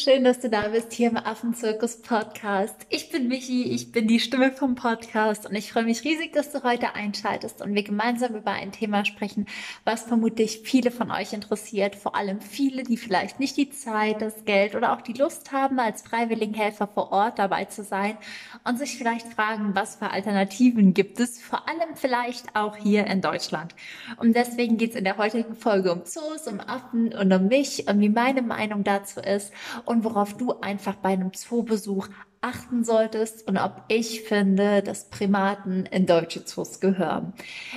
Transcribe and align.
schön, 0.00 0.24
dass 0.24 0.40
du 0.40 0.48
da 0.48 0.68
bist 0.68 0.94
hier 0.94 1.10
im 1.10 1.18
Affenzirkus 1.18 2.00
Podcast. 2.00 2.86
Ich 2.88 3.10
bin 3.10 3.28
Michi, 3.28 3.64
ich 3.64 3.92
bin 3.92 4.08
die 4.08 4.18
Stimme 4.18 4.50
vom 4.50 4.74
Podcast 4.74 5.46
und 5.46 5.54
ich 5.54 5.70
freue 5.70 5.84
mich 5.84 6.04
riesig, 6.04 6.32
dass 6.32 6.50
du 6.52 6.62
heute 6.62 6.94
einschaltest 6.94 7.60
und 7.60 7.74
wir 7.74 7.82
gemeinsam 7.82 8.34
über 8.34 8.52
ein 8.52 8.72
Thema 8.72 9.04
sprechen, 9.04 9.44
was 9.84 10.04
vermutlich 10.04 10.62
viele 10.64 10.90
von 10.90 11.10
euch 11.10 11.34
interessiert, 11.34 11.96
vor 11.96 12.14
allem 12.14 12.40
viele, 12.40 12.82
die 12.82 12.96
vielleicht 12.96 13.40
nicht 13.40 13.58
die 13.58 13.68
Zeit, 13.68 14.22
das 14.22 14.46
Geld 14.46 14.74
oder 14.74 14.94
auch 14.94 15.02
die 15.02 15.12
Lust 15.12 15.52
haben, 15.52 15.78
als 15.78 16.00
Freiwilligenhelfer 16.00 16.86
vor 16.86 17.12
Ort 17.12 17.38
dabei 17.38 17.66
zu 17.66 17.84
sein 17.84 18.16
und 18.64 18.78
sich 18.78 18.96
vielleicht 18.96 19.26
fragen, 19.28 19.74
was 19.74 19.96
für 19.96 20.10
Alternativen 20.10 20.94
gibt 20.94 21.20
es, 21.20 21.42
vor 21.42 21.68
allem 21.68 21.94
vielleicht 21.94 22.56
auch 22.56 22.74
hier 22.74 23.06
in 23.06 23.20
Deutschland. 23.20 23.74
Und 24.16 24.34
deswegen 24.34 24.78
geht 24.78 24.90
es 24.90 24.96
in 24.96 25.04
der 25.04 25.18
heutigen 25.18 25.56
Folge 25.56 25.92
um 25.92 26.06
Zoos, 26.06 26.46
um 26.46 26.58
Affen 26.58 27.12
und 27.12 27.30
um 27.30 27.48
mich 27.48 27.86
und 27.86 28.00
wie 28.00 28.08
meine 28.08 28.40
Meinung 28.40 28.82
dazu 28.82 29.20
ist 29.20 29.52
und 29.90 30.04
worauf 30.04 30.36
du 30.36 30.52
einfach 30.60 30.94
bei 30.94 31.08
einem 31.08 31.32
Zoobesuch 31.32 32.06
achten 32.42 32.84
solltest 32.84 33.46
und 33.46 33.58
ob 33.58 33.84
ich 33.88 34.22
finde, 34.22 34.82
dass 34.82 35.10
Primaten 35.10 35.84
in 35.84 36.06
deutsche 36.06 36.42
Zoos 36.42 36.80
gehören. 36.80 37.34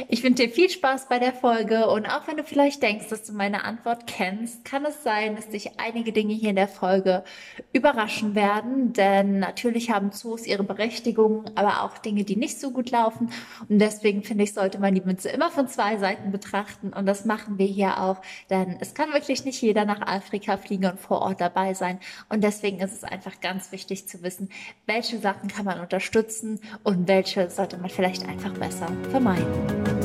Ich 0.08 0.24
wünsche 0.24 0.48
dir 0.48 0.50
viel 0.50 0.70
Spaß 0.70 1.10
bei 1.10 1.20
der 1.20 1.34
Folge 1.34 1.90
und 1.90 2.06
auch 2.06 2.28
wenn 2.28 2.38
du 2.38 2.46
vielleicht 2.46 2.82
denkst, 2.82 3.10
dass 3.10 3.26
du 3.26 3.34
meine 3.34 3.66
Antwort 3.66 4.08
kennst, 4.08 4.64
kann 4.64 4.86
es 4.86 5.04
sein, 5.04 5.36
dass 5.36 5.50
dich 5.50 5.80
einige 5.82 6.14
Dinge 6.14 6.34
hier 6.34 6.52
in 6.52 6.56
der 6.56 6.70
Folge 6.70 7.26
überraschen 7.74 8.36
werden, 8.36 8.94
denn 8.94 9.40
natürlich 9.40 9.92
haben 9.92 10.14
Zoos 10.14 10.48
ihre 10.48 10.64
Berechtigung, 10.64 11.44
aber 11.56 11.84
auch 11.84 11.98
Dinge, 11.98 12.24
die 12.24 12.38
nicht 12.38 12.58
so 12.62 12.72
gut 12.72 12.90
laufen 12.90 13.32
und 13.68 13.80
deswegen 13.80 14.24
finde 14.24 14.46
ich, 14.46 14.54
sollte 14.54 14.80
man 14.80 14.96
die 14.96 15.02
Münze 15.02 15.28
immer 15.28 15.52
von 15.52 15.68
zwei 15.68 15.98
Seiten 15.98 16.32
betrachten 16.32 16.94
und 16.94 17.06
das 17.06 17.26
machen 17.26 17.58
wir 17.58 17.68
hier 17.68 18.00
auch, 18.00 18.22
denn 18.50 18.78
es 18.80 18.94
kann 18.94 19.12
wirklich 19.12 19.44
nicht 19.44 19.62
jeder 19.62 19.84
nach 19.84 20.08
Afrika 20.08 20.56
fliegen 20.56 20.86
und 20.86 21.02
vor 21.02 21.22
Ort 21.22 21.42
dabei 21.42 21.74
sein 21.74 22.00
und 22.30 22.46
deswegen 22.46 22.80
ist 22.80 22.94
es 22.94 23.04
einfach 23.04 23.42
ganz 23.42 23.74
wichtig 23.74 24.08
zu 24.08 24.24
wissen, 24.24 24.50
welche 24.86 25.20
Sachen 25.20 25.50
kann 25.50 25.66
man 25.66 25.80
unterstützen 25.80 26.60
und 26.84 27.08
welche 27.08 27.50
sollte 27.50 27.78
man 27.78 27.90
vielleicht 27.90 28.28
einfach 28.28 28.54
besser 28.54 28.88
vermeiden. 29.12 30.03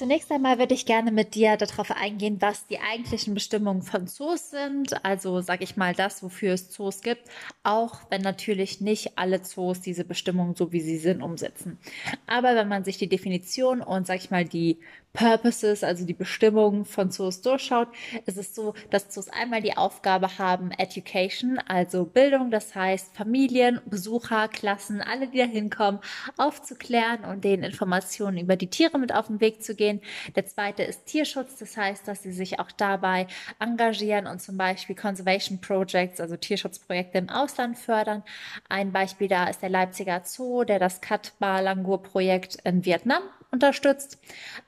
Zunächst 0.00 0.32
einmal 0.32 0.58
würde 0.58 0.72
ich 0.72 0.86
gerne 0.86 1.12
mit 1.12 1.34
dir 1.34 1.58
darauf 1.58 1.90
eingehen, 1.90 2.38
was 2.40 2.66
die 2.66 2.78
eigentlichen 2.78 3.34
Bestimmungen 3.34 3.82
von 3.82 4.06
Zoos 4.06 4.48
sind. 4.48 5.04
Also 5.04 5.42
sage 5.42 5.62
ich 5.62 5.76
mal 5.76 5.92
das, 5.92 6.22
wofür 6.22 6.54
es 6.54 6.70
Zoos 6.70 7.02
gibt, 7.02 7.28
auch 7.64 8.00
wenn 8.08 8.22
natürlich 8.22 8.80
nicht 8.80 9.18
alle 9.18 9.42
Zoos 9.42 9.82
diese 9.82 10.04
Bestimmungen 10.04 10.54
so 10.54 10.72
wie 10.72 10.80
sie 10.80 10.96
sind 10.96 11.20
umsetzen. 11.20 11.78
Aber 12.26 12.54
wenn 12.54 12.66
man 12.66 12.82
sich 12.82 12.96
die 12.96 13.10
Definition 13.10 13.82
und 13.82 14.06
sage 14.06 14.20
ich 14.20 14.30
mal 14.30 14.46
die 14.46 14.78
Purposes, 15.12 15.82
also 15.82 16.06
die 16.06 16.14
Bestimmungen 16.14 16.84
von 16.84 17.10
Zoos 17.10 17.40
durchschaut, 17.40 17.88
ist 18.26 18.38
es 18.38 18.54
so, 18.54 18.74
dass 18.90 19.10
Zoos 19.10 19.28
einmal 19.28 19.60
die 19.60 19.76
Aufgabe 19.76 20.38
haben, 20.38 20.70
Education, 20.70 21.58
also 21.58 22.04
Bildung, 22.04 22.50
das 22.50 22.74
heißt 22.76 23.16
Familien, 23.16 23.80
Besucher, 23.86 24.46
Klassen, 24.46 25.00
alle, 25.00 25.26
die 25.26 25.38
da 25.38 25.44
hinkommen, 25.44 26.00
aufzuklären 26.36 27.24
und 27.24 27.42
denen 27.42 27.64
Informationen 27.64 28.38
über 28.38 28.54
die 28.54 28.68
Tiere 28.68 28.98
mit 28.98 29.12
auf 29.12 29.26
den 29.26 29.40
Weg 29.40 29.64
zu 29.64 29.74
gehen. 29.74 29.89
Der 30.36 30.46
zweite 30.46 30.82
ist 30.82 31.06
Tierschutz, 31.06 31.56
das 31.56 31.76
heißt, 31.76 32.06
dass 32.06 32.22
sie 32.22 32.32
sich 32.32 32.60
auch 32.60 32.70
dabei 32.70 33.26
engagieren 33.58 34.26
und 34.26 34.40
zum 34.40 34.56
Beispiel 34.56 34.94
Conservation 34.94 35.60
Projects, 35.60 36.20
also 36.20 36.36
Tierschutzprojekte 36.36 37.18
im 37.18 37.28
Ausland 37.28 37.78
fördern. 37.78 38.22
Ein 38.68 38.92
Beispiel 38.92 39.28
da 39.28 39.48
ist 39.48 39.62
der 39.62 39.70
Leipziger 39.70 40.22
Zoo, 40.24 40.64
der 40.64 40.78
das 40.78 41.00
Kat 41.00 41.32
Ba 41.38 41.60
Langur 41.60 42.02
Projekt 42.02 42.56
in 42.64 42.84
Vietnam 42.84 43.22
unterstützt. 43.50 44.18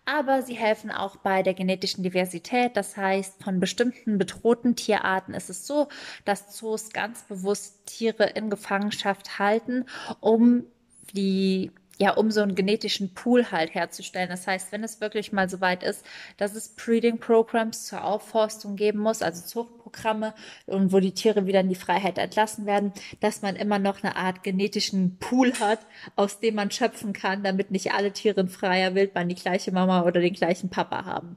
Aber 0.04 0.42
sie 0.42 0.54
helfen 0.54 0.91
auch 0.91 1.16
bei 1.16 1.42
der 1.42 1.54
genetischen 1.54 2.02
Diversität. 2.02 2.76
Das 2.76 2.96
heißt, 2.96 3.42
von 3.42 3.60
bestimmten 3.60 4.19
bedrohten 4.19 4.76
Tierarten 4.76 5.34
ist 5.34 5.50
es 5.50 5.66
so, 5.66 5.88
dass 6.25 6.50
Zoos 6.50 6.91
ganz 6.91 7.22
bewusst 7.22 7.86
Tiere 7.86 8.25
in 8.25 8.50
Gefangenschaft 8.50 9.38
halten, 9.38 9.86
um 10.20 10.64
die 11.12 11.70
ja, 11.98 12.12
um 12.14 12.30
so 12.30 12.41
einen 12.41 12.54
genetischen 12.54 13.14
Pool 13.14 13.50
halt 13.50 13.75
herzustellen. 13.75 14.28
Das 14.28 14.47
heißt, 14.47 14.72
wenn 14.72 14.82
es 14.82 15.00
wirklich 15.00 15.32
mal 15.32 15.48
so 15.48 15.60
weit 15.60 15.82
ist, 15.82 16.04
dass 16.36 16.54
es 16.54 16.70
Breeding 16.70 17.19
Programs 17.19 17.86
zur 17.86 18.04
Aufforstung 18.04 18.76
geben 18.76 18.98
muss, 18.98 19.22
also 19.22 19.44
Zucht 19.44 19.82
Programme 19.82 20.34
und 20.66 20.92
wo 20.92 21.00
die 21.00 21.12
Tiere 21.12 21.47
wieder 21.47 21.60
in 21.60 21.69
die 21.69 21.75
Freiheit 21.75 22.19
entlassen 22.19 22.66
werden, 22.66 22.92
dass 23.20 23.42
man 23.42 23.56
immer 23.56 23.78
noch 23.78 24.02
eine 24.02 24.16
Art 24.16 24.42
genetischen 24.42 25.19
Pool 25.19 25.52
hat, 25.60 25.81
aus 26.16 26.41
dem 26.41 26.54
man 26.54 26.70
schöpfen 26.70 27.12
kann, 27.12 27.42
damit 27.42 27.70
nicht 27.70 27.92
alle 27.92 28.12
Tiere 28.12 28.41
in 28.41 28.48
freier 28.48 28.94
Wildbahn 28.94 29.28
die 29.28 29.34
gleiche 29.34 29.72
Mama 29.72 30.02
oder 30.02 30.20
den 30.20 30.32
gleichen 30.32 30.70
Papa 30.70 31.04
haben. 31.04 31.36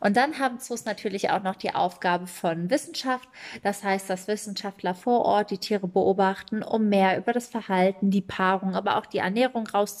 Und 0.00 0.16
dann 0.16 0.38
haben 0.38 0.58
Zoos 0.58 0.84
natürlich 0.84 1.30
auch 1.30 1.42
noch 1.42 1.56
die 1.56 1.74
Aufgabe 1.74 2.26
von 2.26 2.68
Wissenschaft. 2.70 3.28
Das 3.62 3.82
heißt, 3.82 4.10
dass 4.10 4.28
Wissenschaftler 4.28 4.94
vor 4.94 5.24
Ort 5.24 5.50
die 5.50 5.58
Tiere 5.58 5.88
beobachten, 5.88 6.62
um 6.62 6.88
mehr 6.88 7.16
über 7.16 7.32
das 7.32 7.48
Verhalten, 7.48 8.10
die 8.10 8.22
Paarung, 8.22 8.74
aber 8.74 8.96
auch 8.96 9.06
die 9.06 9.18
Ernährung 9.18 9.66
rauszufinden. 9.66 9.93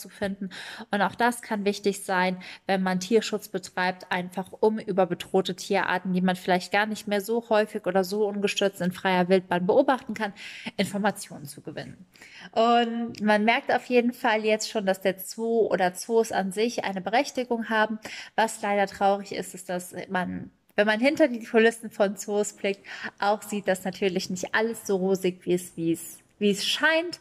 Und 0.90 1.02
auch 1.02 1.14
das 1.14 1.42
kann 1.42 1.64
wichtig 1.64 2.04
sein, 2.04 2.42
wenn 2.66 2.82
man 2.82 3.00
Tierschutz 3.00 3.48
betreibt, 3.48 4.10
einfach 4.10 4.48
um 4.60 4.78
über 4.78 5.06
bedrohte 5.06 5.54
Tierarten, 5.54 6.12
die 6.12 6.20
man 6.20 6.36
vielleicht 6.36 6.72
gar 6.72 6.86
nicht 6.86 7.08
mehr 7.08 7.20
so 7.20 7.48
häufig 7.48 7.86
oder 7.86 8.04
so 8.04 8.26
ungestürzt 8.26 8.80
in 8.80 8.92
freier 8.92 9.28
Wildbahn 9.28 9.66
beobachten 9.66 10.14
kann, 10.14 10.32
Informationen 10.76 11.46
zu 11.46 11.60
gewinnen. 11.60 12.06
Und 12.52 13.20
man 13.22 13.44
merkt 13.44 13.72
auf 13.72 13.86
jeden 13.86 14.12
Fall 14.12 14.44
jetzt 14.44 14.70
schon, 14.70 14.86
dass 14.86 15.00
der 15.00 15.18
Zoo 15.18 15.68
oder 15.70 15.94
Zoos 15.94 16.32
an 16.32 16.52
sich 16.52 16.84
eine 16.84 17.00
Berechtigung 17.00 17.68
haben. 17.68 17.98
Was 18.36 18.62
leider 18.62 18.86
traurig 18.86 19.32
ist, 19.32 19.54
ist, 19.54 19.68
dass 19.68 19.94
man 20.08 20.50
wenn 20.76 20.86
man 20.86 21.00
hinter 21.00 21.28
die 21.28 21.44
Kulissen 21.44 21.90
von 21.90 22.16
Zoos 22.16 22.52
blickt, 22.52 22.84
auch 23.18 23.42
sieht, 23.42 23.68
dass 23.68 23.84
natürlich 23.84 24.30
nicht 24.30 24.54
alles 24.54 24.86
so 24.86 24.96
rosig 24.96 25.40
wie 25.44 25.54
es, 25.54 25.76
wie 25.76 25.92
es, 25.92 26.18
wie 26.38 26.50
es 26.50 26.66
scheint. 26.66 27.20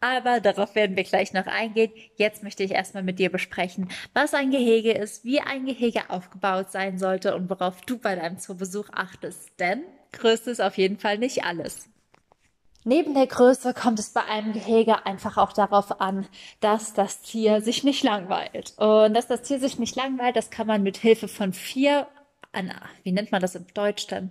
Aber 0.00 0.40
darauf 0.40 0.74
werden 0.74 0.96
wir 0.96 1.04
gleich 1.04 1.32
noch 1.32 1.46
eingehen. 1.46 1.92
Jetzt 2.16 2.42
möchte 2.42 2.62
ich 2.62 2.70
erstmal 2.70 3.02
mit 3.02 3.18
dir 3.18 3.30
besprechen, 3.30 3.88
was 4.14 4.32
ein 4.32 4.50
Gehege 4.50 4.92
ist, 4.92 5.24
wie 5.24 5.40
ein 5.40 5.66
Gehege 5.66 6.08
aufgebaut 6.08 6.70
sein 6.70 6.98
sollte 6.98 7.34
und 7.34 7.50
worauf 7.50 7.80
du 7.82 7.98
bei 7.98 8.14
deinem 8.14 8.38
Zoobesuch 8.38 8.90
achtest. 8.92 9.50
Denn 9.58 9.82
Größe 10.12 10.50
ist 10.52 10.60
auf 10.60 10.78
jeden 10.78 10.98
Fall 10.98 11.18
nicht 11.18 11.44
alles. 11.44 11.88
Neben 12.84 13.12
der 13.12 13.26
Größe 13.26 13.74
kommt 13.74 13.98
es 13.98 14.10
bei 14.10 14.24
einem 14.24 14.52
Gehege 14.52 15.04
einfach 15.04 15.36
auch 15.36 15.52
darauf 15.52 16.00
an, 16.00 16.26
dass 16.60 16.94
das 16.94 17.20
Tier 17.20 17.60
sich 17.60 17.82
nicht 17.82 18.04
langweilt. 18.04 18.72
Und 18.78 19.14
dass 19.14 19.26
das 19.26 19.42
Tier 19.42 19.58
sich 19.58 19.78
nicht 19.78 19.96
langweilt, 19.96 20.36
das 20.36 20.50
kann 20.50 20.68
man 20.68 20.82
mit 20.84 20.96
Hilfe 20.96 21.28
von 21.28 21.52
vier, 21.52 22.06
wie 23.02 23.12
nennt 23.12 23.32
man 23.32 23.42
das 23.42 23.56
im 23.56 23.66
Deutsch 23.74 24.06
denn? 24.06 24.30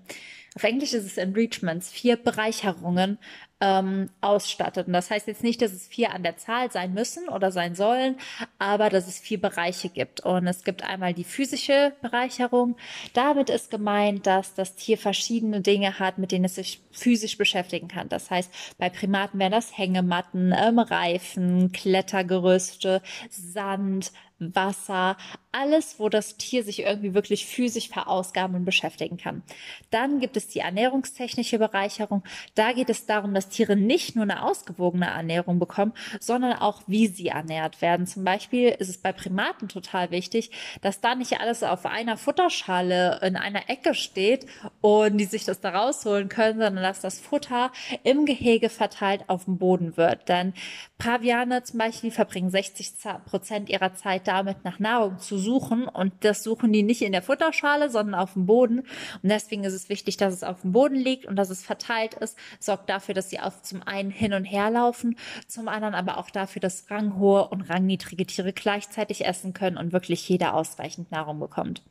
Auf 0.55 0.63
Englisch 0.63 0.93
ist 0.93 1.05
es 1.05 1.17
Enrichments, 1.17 1.91
vier 1.91 2.15
Bereicherungen 2.15 3.19
ähm, 3.59 4.09
ausstattet. 4.21 4.87
Und 4.87 4.93
das 4.93 5.09
heißt 5.09 5.27
jetzt 5.27 5.43
nicht, 5.43 5.61
dass 5.61 5.71
es 5.71 5.87
vier 5.87 6.13
an 6.13 6.23
der 6.23 6.37
Zahl 6.37 6.71
sein 6.71 6.93
müssen 6.93 7.27
oder 7.27 7.51
sein 7.51 7.73
sollen, 7.75 8.17
aber 8.59 8.89
dass 8.89 9.07
es 9.07 9.19
vier 9.19 9.41
Bereiche 9.41 9.89
gibt. 9.89 10.19
Und 10.21 10.47
es 10.47 10.63
gibt 10.63 10.83
einmal 10.83 11.13
die 11.13 11.23
physische 11.23 11.93
Bereicherung. 12.01 12.75
Damit 13.13 13.49
ist 13.49 13.71
gemeint, 13.71 14.27
dass 14.27 14.53
das 14.53 14.75
Tier 14.75 14.97
verschiedene 14.97 15.61
Dinge 15.61 15.99
hat, 15.99 16.17
mit 16.17 16.31
denen 16.31 16.45
es 16.45 16.55
sich 16.55 16.81
physisch 16.91 17.37
beschäftigen 17.37 17.87
kann. 17.87 18.09
Das 18.09 18.29
heißt, 18.29 18.51
bei 18.77 18.89
Primaten 18.89 19.39
wären 19.39 19.51
das 19.51 19.75
Hängematten, 19.75 20.53
ähm, 20.55 20.79
Reifen, 20.79 21.71
Klettergerüste, 21.71 23.01
Sand, 23.29 24.11
Wasser, 24.39 25.17
alles, 25.51 25.99
wo 25.99 26.09
das 26.09 26.37
Tier 26.37 26.63
sich 26.63 26.81
irgendwie 26.81 27.13
wirklich 27.13 27.45
physisch 27.45 27.89
verausgaben 27.89 28.55
und 28.55 28.65
beschäftigen 28.65 29.17
kann. 29.17 29.41
Dann 29.89 30.19
gibt 30.19 30.37
es 30.37 30.47
die 30.47 30.59
ernährungstechnische 30.59 31.57
Bereicherung. 31.57 32.23
Da 32.53 32.73
geht 32.73 32.89
es 32.89 33.05
darum, 33.05 33.33
dass 33.33 33.46
Tiere 33.49 33.75
nicht 33.75 34.15
nur 34.15 34.23
eine 34.23 34.43
ausgewogene 34.43 35.07
Ernährung 35.07 35.59
bekommen, 35.59 35.93
sondern 36.19 36.53
auch, 36.53 36.81
wie 36.87 37.07
sie 37.07 37.27
ernährt 37.27 37.81
werden. 37.81 38.07
Zum 38.07 38.23
Beispiel 38.23 38.69
ist 38.69 38.89
es 38.89 38.97
bei 38.97 39.11
Primaten 39.11 39.67
total 39.67 40.11
wichtig, 40.11 40.51
dass 40.81 41.01
da 41.01 41.15
nicht 41.15 41.39
alles 41.39 41.63
auf 41.63 41.85
einer 41.85 42.17
Futterschale 42.17 43.19
in 43.23 43.35
einer 43.35 43.69
Ecke 43.69 43.93
steht 43.93 44.45
und 44.81 45.17
die 45.17 45.25
sich 45.25 45.45
das 45.45 45.59
da 45.61 45.69
rausholen 45.69 46.29
können, 46.29 46.59
sondern 46.59 46.83
dass 46.83 47.01
das 47.01 47.19
Futter 47.19 47.71
im 48.03 48.25
Gehege 48.25 48.69
verteilt 48.69 49.23
auf 49.27 49.45
dem 49.45 49.57
Boden 49.57 49.97
wird. 49.97 50.29
Denn 50.29 50.53
Paviane 50.97 51.63
zum 51.63 51.79
Beispiel 51.79 52.11
verbringen 52.11 52.49
60 52.49 52.93
Prozent 53.25 53.69
ihrer 53.69 53.93
Zeit 53.93 54.27
damit, 54.27 54.63
nach 54.63 54.79
Nahrung 54.79 55.19
zu 55.19 55.37
suchen. 55.37 55.87
Und 55.87 56.13
das 56.21 56.43
suchen 56.43 56.73
die 56.73 56.83
nicht 56.83 57.01
in 57.01 57.11
der 57.11 57.21
Futterschale, 57.21 57.89
sondern 57.89 58.19
auf 58.19 58.33
dem 58.33 58.45
Boden. 58.45 58.79
Und 58.79 59.29
deswegen 59.29 59.63
ist 59.63 59.73
es 59.73 59.89
wichtig, 59.89 60.17
dass 60.17 60.33
es 60.33 60.43
auf 60.43 60.61
dem 60.61 60.71
Boden 60.71 60.95
liegt 60.95 61.25
und 61.25 61.35
dass 61.35 61.49
es 61.49 61.63
verteilt 61.63 62.15
ist. 62.15 62.37
Sorgt 62.59 62.89
dafür, 62.89 63.13
dass 63.13 63.29
sie 63.37 63.43
auch 63.43 63.61
zum 63.61 63.83
einen 63.83 64.11
hin 64.11 64.33
und 64.33 64.45
her 64.45 64.69
laufen, 64.69 65.15
zum 65.47 65.67
anderen 65.67 65.95
aber 65.95 66.17
auch 66.17 66.29
dafür, 66.29 66.59
dass 66.59 66.89
ranghohe 66.89 67.47
und 67.47 67.61
rangniedrige 67.61 68.25
Tiere 68.25 68.53
gleichzeitig 68.53 69.25
essen 69.25 69.53
können 69.53 69.77
und 69.77 69.93
wirklich 69.93 70.27
jeder 70.27 70.53
ausreichend 70.53 71.11
Nahrung 71.11 71.39
bekommt. 71.39 71.81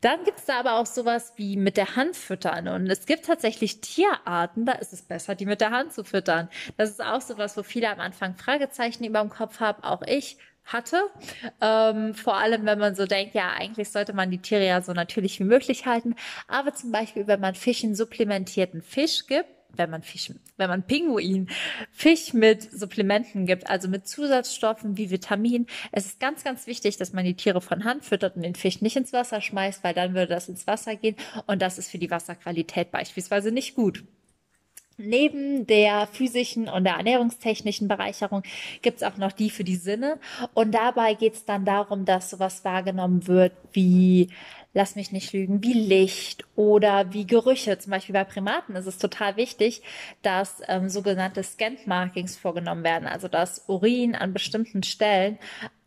Dann 0.00 0.22
gibt 0.24 0.38
es 0.38 0.44
da 0.44 0.60
aber 0.60 0.74
auch 0.74 0.86
sowas 0.86 1.32
wie 1.36 1.56
mit 1.56 1.78
der 1.78 1.96
Hand 1.96 2.14
füttern. 2.14 2.68
Und 2.68 2.90
es 2.90 3.06
gibt 3.06 3.24
tatsächlich 3.24 3.80
Tierarten, 3.80 4.66
da 4.66 4.72
ist 4.72 4.92
es 4.92 5.00
besser, 5.00 5.34
die 5.34 5.46
mit 5.46 5.62
der 5.62 5.70
Hand 5.70 5.94
zu 5.94 6.04
füttern. 6.04 6.50
Das 6.76 6.90
ist 6.90 7.02
auch 7.02 7.22
sowas, 7.22 7.56
wo 7.56 7.62
viele 7.62 7.88
am 7.88 8.00
Anfang 8.00 8.34
Fragezeichen 8.34 9.04
über 9.04 9.20
dem 9.20 9.30
Kopf 9.30 9.60
haben, 9.60 9.82
auch 9.82 10.02
ich 10.02 10.36
hatte. 10.66 11.00
Ähm, 11.60 12.14
vor 12.14 12.36
allem, 12.36 12.66
wenn 12.66 12.78
man 12.78 12.94
so 12.94 13.06
denkt, 13.06 13.34
ja, 13.34 13.52
eigentlich 13.52 13.90
sollte 13.90 14.12
man 14.12 14.30
die 14.30 14.38
Tiere 14.38 14.66
ja 14.66 14.82
so 14.82 14.92
natürlich 14.92 15.40
wie 15.40 15.44
möglich 15.44 15.86
halten. 15.86 16.16
Aber 16.48 16.74
zum 16.74 16.92
Beispiel, 16.92 17.26
wenn 17.26 17.40
man 17.40 17.54
Fischen 17.54 17.94
supplementierten 17.94 18.82
Fisch 18.82 19.26
gibt, 19.26 19.48
wenn 19.76 19.90
man 19.90 20.02
Fisch, 20.02 20.32
wenn 20.56 20.68
man 20.68 20.82
Pinguin 20.86 21.48
Fisch 21.90 22.32
mit 22.32 22.62
Supplementen 22.62 23.46
gibt, 23.46 23.68
also 23.68 23.88
mit 23.88 24.06
Zusatzstoffen 24.06 24.96
wie 24.96 25.10
Vitamin. 25.10 25.66
Es 25.92 26.06
ist 26.06 26.20
ganz, 26.20 26.44
ganz 26.44 26.66
wichtig, 26.66 26.96
dass 26.96 27.12
man 27.12 27.24
die 27.24 27.34
Tiere 27.34 27.60
von 27.60 27.84
Hand 27.84 28.04
füttert 28.04 28.36
und 28.36 28.42
den 28.42 28.54
Fisch 28.54 28.80
nicht 28.80 28.96
ins 28.96 29.12
Wasser 29.12 29.40
schmeißt, 29.40 29.84
weil 29.84 29.94
dann 29.94 30.14
würde 30.14 30.34
das 30.34 30.48
ins 30.48 30.66
Wasser 30.66 30.96
gehen 30.96 31.16
und 31.46 31.62
das 31.62 31.78
ist 31.78 31.90
für 31.90 31.98
die 31.98 32.10
Wasserqualität 32.10 32.90
beispielsweise 32.90 33.52
nicht 33.52 33.74
gut. 33.74 34.04
Neben 34.96 35.66
der 35.66 36.06
physischen 36.06 36.68
und 36.68 36.84
der 36.84 36.94
ernährungstechnischen 36.94 37.88
Bereicherung 37.88 38.44
gibt 38.80 38.98
es 38.98 39.02
auch 39.02 39.16
noch 39.16 39.32
die 39.32 39.50
für 39.50 39.64
die 39.64 39.74
Sinne. 39.74 40.20
Und 40.54 40.72
dabei 40.72 41.14
geht 41.14 41.34
es 41.34 41.44
dann 41.44 41.64
darum, 41.64 42.04
dass 42.04 42.30
sowas 42.30 42.64
wahrgenommen 42.64 43.26
wird 43.26 43.52
wie, 43.72 44.28
lass 44.74 44.96
mich 44.96 45.12
nicht 45.12 45.32
lügen, 45.32 45.62
wie 45.62 45.72
Licht 45.72 46.44
oder 46.56 47.12
wie 47.12 47.26
Gerüche. 47.26 47.78
Zum 47.78 47.92
Beispiel 47.92 48.12
bei 48.12 48.24
Primaten 48.24 48.76
ist 48.76 48.86
es 48.86 48.98
total 48.98 49.36
wichtig, 49.36 49.82
dass 50.22 50.60
ähm, 50.68 50.88
sogenannte 50.88 51.42
Scant 51.42 51.86
Markings 51.86 52.36
vorgenommen 52.36 52.84
werden. 52.84 53.08
Also 53.08 53.28
dass 53.28 53.64
Urin 53.68 54.14
an 54.14 54.32
bestimmten 54.32 54.82
Stellen 54.82 55.38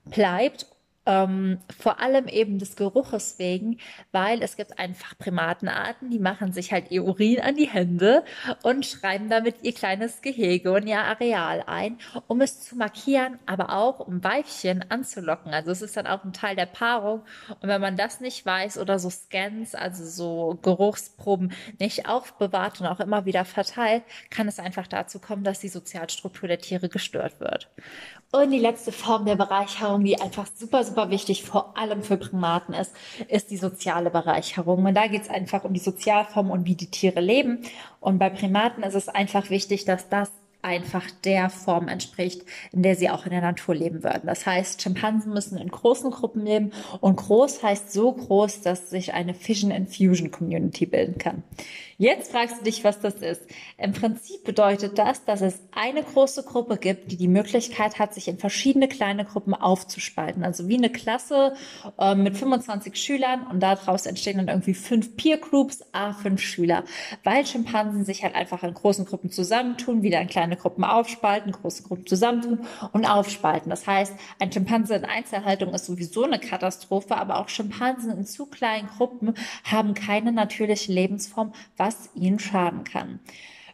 bleibt 0.05 0.65
ähm, 1.07 1.59
vor 1.79 1.99
allem 2.01 2.27
eben 2.27 2.59
des 2.59 2.75
Geruches 2.75 3.39
wegen, 3.39 3.79
weil 4.11 4.43
es 4.43 4.57
gibt 4.57 4.77
einfach 4.77 5.17
Primatenarten, 5.17 6.11
die 6.11 6.19
machen 6.19 6.51
sich 6.51 6.73
halt 6.73 6.91
ihr 6.91 7.05
Urin 7.05 7.39
an 7.39 7.55
die 7.55 7.69
Hände 7.69 8.23
und 8.61 8.85
schreiben 8.85 9.29
damit 9.29 9.63
ihr 9.63 9.73
kleines 9.73 10.21
Gehege 10.21 10.73
und 10.73 10.85
ihr 10.85 10.99
Areal 10.99 11.63
ein, 11.65 11.97
um 12.27 12.41
es 12.41 12.59
zu 12.61 12.75
markieren, 12.75 13.39
aber 13.45 13.73
auch 13.73 14.01
um 14.01 14.23
Weibchen 14.23 14.83
anzulocken. 14.91 15.53
Also 15.53 15.71
es 15.71 15.81
ist 15.81 15.95
dann 15.95 16.07
auch 16.07 16.23
ein 16.25 16.33
Teil 16.33 16.55
der 16.57 16.65
Paarung. 16.65 17.21
Und 17.61 17.69
wenn 17.69 17.79
man 17.81 17.95
das 17.95 18.19
nicht 18.19 18.45
weiß 18.45 18.77
oder 18.77 18.99
so 18.99 19.09
Scans, 19.09 19.75
also 19.75 20.05
so 20.05 20.59
Geruchsproben 20.61 21.53
nicht 21.79 22.07
aufbewahrt 22.09 22.81
und 22.81 22.87
auch 22.87 22.99
immer 22.99 23.25
wieder 23.25 23.45
verteilt, 23.45 24.03
kann 24.29 24.49
es 24.49 24.59
einfach 24.59 24.87
dazu 24.87 25.19
kommen, 25.19 25.45
dass 25.45 25.61
die 25.61 25.69
Sozialstruktur 25.69 26.49
der 26.49 26.59
Tiere 26.59 26.89
gestört 26.89 27.39
wird. 27.39 27.69
Und 28.31 28.51
die 28.51 28.59
letzte 28.59 28.91
Form 28.91 29.25
der 29.25 29.37
Bereicherung, 29.37 30.03
die 30.03 30.19
einfach 30.19 30.47
super, 30.53 30.83
super 30.83 31.09
wichtig, 31.09 31.43
vor 31.43 31.77
allem 31.77 32.03
für 32.03 32.17
Primaten 32.17 32.73
ist, 32.73 32.93
ist 33.29 33.51
die 33.51 33.57
soziale 33.57 34.09
Bereicherung. 34.09 34.85
Und 34.85 34.95
da 34.95 35.07
geht 35.07 35.21
es 35.21 35.29
einfach 35.29 35.63
um 35.63 35.73
die 35.73 35.79
Sozialform 35.79 36.51
und 36.51 36.65
wie 36.65 36.75
die 36.75 36.91
Tiere 36.91 37.21
leben. 37.21 37.61
Und 38.01 38.19
bei 38.19 38.29
Primaten 38.29 38.83
ist 38.83 38.95
es 38.95 39.07
einfach 39.07 39.49
wichtig, 39.49 39.85
dass 39.85 40.09
das 40.09 40.29
einfach 40.61 41.09
der 41.23 41.49
Form 41.49 41.87
entspricht, 41.87 42.43
in 42.71 42.83
der 42.83 42.95
sie 42.95 43.09
auch 43.09 43.25
in 43.25 43.31
der 43.31 43.41
Natur 43.41 43.75
leben 43.75 44.03
würden. 44.03 44.23
Das 44.25 44.45
heißt, 44.45 44.81
Schimpansen 44.81 45.33
müssen 45.33 45.57
in 45.57 45.69
großen 45.69 46.11
Gruppen 46.11 46.45
leben 46.45 46.71
und 46.99 47.15
groß 47.15 47.63
heißt 47.63 47.91
so 47.91 48.11
groß, 48.11 48.61
dass 48.61 48.89
sich 48.89 49.13
eine 49.13 49.33
Fission 49.33 49.71
and 49.71 49.89
Fusion 49.89 50.31
Community 50.31 50.85
bilden 50.85 51.17
kann. 51.17 51.43
Jetzt 51.99 52.31
fragst 52.31 52.59
du 52.59 52.63
dich, 52.63 52.83
was 52.83 52.99
das 52.99 53.15
ist. 53.15 53.41
Im 53.79 53.91
Prinzip 53.91 54.43
bedeutet 54.43 54.99
das, 54.99 55.25
dass 55.25 55.41
es 55.41 55.59
eine 55.71 56.03
große 56.03 56.43
Gruppe 56.43 56.77
gibt, 56.77 57.11
die 57.11 57.17
die 57.17 57.27
Möglichkeit 57.27 57.97
hat, 57.97 58.13
sich 58.13 58.27
in 58.27 58.37
verschiedene 58.37 58.87
kleine 58.87 59.25
Gruppen 59.25 59.55
aufzuspalten. 59.55 60.43
Also 60.43 60.67
wie 60.67 60.77
eine 60.77 60.91
Klasse 60.91 61.55
äh, 61.97 62.13
mit 62.13 62.37
25 62.37 62.95
Schülern 62.95 63.47
und 63.47 63.61
daraus 63.61 64.05
entstehen 64.05 64.37
dann 64.37 64.47
irgendwie 64.47 64.75
fünf 64.75 65.17
Peer 65.17 65.37
Groups, 65.37 65.83
a 65.91 66.13
fünf 66.13 66.39
Schüler, 66.39 66.83
weil 67.23 67.47
Schimpansen 67.47 68.05
sich 68.05 68.23
halt 68.23 68.35
einfach 68.35 68.61
in 68.61 68.75
großen 68.75 69.05
Gruppen 69.05 69.31
zusammentun, 69.31 70.03
wieder 70.03 70.21
in 70.21 70.27
kleine 70.47 70.55
Gruppen 70.55 70.83
aufspalten, 70.83 71.51
große 71.51 71.83
Gruppen 71.83 72.05
zusammentun 72.05 72.59
und 72.93 73.05
aufspalten. 73.05 73.69
Das 73.69 73.85
heißt, 73.85 74.13
ein 74.39 74.51
Schimpanse 74.51 74.95
in 74.95 75.05
Einzelhaltung 75.05 75.73
ist 75.73 75.85
sowieso 75.85 76.23
eine 76.23 76.39
Katastrophe, 76.39 77.17
aber 77.17 77.39
auch 77.39 77.49
Schimpansen 77.49 78.11
in 78.11 78.25
zu 78.25 78.45
kleinen 78.45 78.87
Gruppen 78.87 79.33
haben 79.65 79.93
keine 79.93 80.31
natürliche 80.31 80.91
Lebensform, 80.91 81.53
was 81.75 82.09
ihnen 82.15 82.39
schaden 82.39 82.83
kann. 82.85 83.19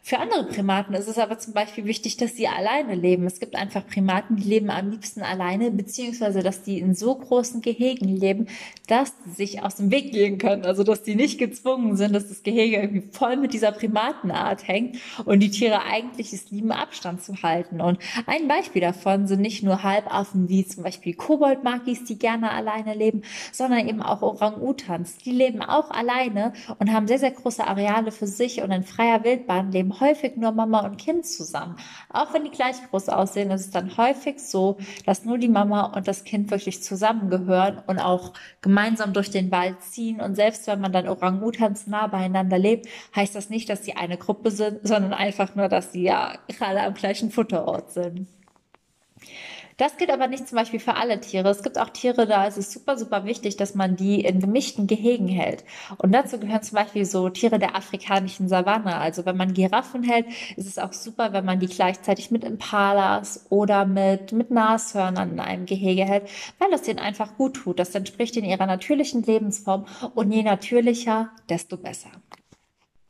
Für 0.06 0.18
andere 0.18 0.44
Primaten 0.44 0.92
ist 0.92 1.08
es 1.08 1.16
aber 1.16 1.38
zum 1.38 1.54
Beispiel 1.54 1.86
wichtig, 1.86 2.18
dass 2.18 2.36
sie 2.36 2.46
alleine 2.46 2.94
leben. 2.94 3.24
Es 3.24 3.40
gibt 3.40 3.56
einfach 3.56 3.86
Primaten, 3.86 4.36
die 4.36 4.42
leben 4.42 4.68
am 4.68 4.90
liebsten 4.90 5.22
alleine, 5.22 5.70
beziehungsweise 5.70 6.42
dass 6.42 6.62
die 6.62 6.78
in 6.78 6.94
so 6.94 7.14
großen 7.14 7.62
Gehegen 7.62 8.08
leben, 8.08 8.48
dass 8.86 9.14
sie 9.24 9.30
sich 9.30 9.62
aus 9.62 9.76
dem 9.76 9.90
Weg 9.90 10.12
gehen 10.12 10.36
können. 10.36 10.66
Also 10.66 10.84
dass 10.84 11.04
die 11.04 11.14
nicht 11.14 11.38
gezwungen 11.38 11.96
sind, 11.96 12.14
dass 12.14 12.28
das 12.28 12.42
Gehege 12.42 12.76
irgendwie 12.82 13.08
voll 13.12 13.38
mit 13.38 13.54
dieser 13.54 13.72
Primatenart 13.72 14.68
hängt 14.68 14.98
und 15.24 15.40
die 15.40 15.50
Tiere 15.50 15.86
eigentlich 15.86 16.34
es 16.34 16.50
lieben, 16.50 16.70
Abstand 16.70 17.22
zu 17.22 17.42
halten. 17.42 17.80
Und 17.80 17.98
ein 18.26 18.46
Beispiel 18.46 18.82
davon 18.82 19.26
sind 19.26 19.40
nicht 19.40 19.62
nur 19.62 19.84
Halbaffen 19.84 20.50
wie 20.50 20.66
zum 20.66 20.82
Beispiel 20.82 21.14
Koboldmakis, 21.14 22.04
die 22.04 22.18
gerne 22.18 22.50
alleine 22.50 22.92
leben, 22.92 23.22
sondern 23.52 23.88
eben 23.88 24.02
auch 24.02 24.20
Orang-Utans. 24.20 25.16
Die 25.24 25.32
leben 25.32 25.62
auch 25.62 25.90
alleine 25.90 26.52
und 26.78 26.92
haben 26.92 27.08
sehr, 27.08 27.18
sehr 27.18 27.30
große 27.30 27.66
Areale 27.66 28.12
für 28.12 28.26
sich 28.26 28.60
und 28.60 28.70
in 28.70 28.82
freier 28.82 29.24
Wildbahn 29.24 29.72
leben 29.72 29.93
häufig 30.00 30.36
nur 30.36 30.52
Mama 30.52 30.80
und 30.80 30.96
Kind 30.96 31.26
zusammen. 31.26 31.76
Auch 32.10 32.32
wenn 32.34 32.44
die 32.44 32.50
gleich 32.50 32.76
groß 32.90 33.08
aussehen, 33.08 33.50
ist 33.50 33.62
es 33.62 33.70
dann 33.70 33.96
häufig 33.96 34.38
so, 34.38 34.76
dass 35.06 35.24
nur 35.24 35.38
die 35.38 35.48
Mama 35.48 35.92
und 35.94 36.08
das 36.08 36.24
Kind 36.24 36.50
wirklich 36.50 36.82
zusammengehören 36.82 37.82
und 37.86 37.98
auch 37.98 38.32
gemeinsam 38.60 39.12
durch 39.12 39.30
den 39.30 39.50
Wald 39.50 39.82
ziehen. 39.82 40.20
Und 40.20 40.34
selbst 40.34 40.66
wenn 40.66 40.80
man 40.80 40.92
dann 40.92 41.08
Orangutans 41.08 41.86
nah 41.86 42.06
beieinander 42.06 42.58
lebt, 42.58 42.88
heißt 43.14 43.34
das 43.34 43.50
nicht, 43.50 43.68
dass 43.68 43.84
sie 43.84 43.94
eine 43.96 44.16
Gruppe 44.16 44.50
sind, 44.50 44.86
sondern 44.86 45.12
einfach 45.12 45.54
nur, 45.54 45.68
dass 45.68 45.92
sie 45.92 46.02
ja 46.02 46.38
gerade 46.48 46.82
am 46.82 46.94
gleichen 46.94 47.30
Futterort 47.30 47.92
sind. 47.92 48.26
Das 49.76 49.96
gilt 49.96 50.10
aber 50.10 50.28
nicht 50.28 50.46
zum 50.46 50.56
Beispiel 50.56 50.78
für 50.78 50.94
alle 50.94 51.20
Tiere. 51.20 51.48
Es 51.48 51.62
gibt 51.62 51.78
auch 51.78 51.88
Tiere, 51.88 52.26
da 52.26 52.46
ist 52.46 52.56
es 52.56 52.72
super, 52.72 52.96
super 52.96 53.24
wichtig, 53.24 53.56
dass 53.56 53.74
man 53.74 53.96
die 53.96 54.20
in 54.20 54.38
gemischten 54.38 54.86
Gehegen 54.86 55.26
hält. 55.26 55.64
Und 55.98 56.12
dazu 56.12 56.38
gehören 56.38 56.62
zum 56.62 56.76
Beispiel 56.76 57.04
so 57.04 57.28
Tiere 57.28 57.58
der 57.58 57.74
afrikanischen 57.74 58.48
Savanne. 58.48 58.96
Also 58.96 59.26
wenn 59.26 59.36
man 59.36 59.52
Giraffen 59.52 60.04
hält, 60.04 60.26
ist 60.56 60.68
es 60.68 60.78
auch 60.78 60.92
super, 60.92 61.32
wenn 61.32 61.44
man 61.44 61.58
die 61.58 61.66
gleichzeitig 61.66 62.30
mit 62.30 62.44
Impalas 62.44 63.46
oder 63.50 63.84
mit, 63.84 64.32
mit 64.32 64.50
Nashörnern 64.50 65.32
in 65.32 65.40
einem 65.40 65.66
Gehege 65.66 66.04
hält, 66.04 66.28
weil 66.58 66.70
das 66.70 66.82
denen 66.82 67.00
einfach 67.00 67.36
gut 67.36 67.54
tut. 67.54 67.78
Das 67.80 67.94
entspricht 67.94 68.36
in 68.36 68.44
ihrer 68.44 68.66
natürlichen 68.66 69.22
Lebensform 69.22 69.86
und 70.14 70.30
je 70.30 70.44
natürlicher, 70.44 71.30
desto 71.48 71.76
besser. 71.76 72.10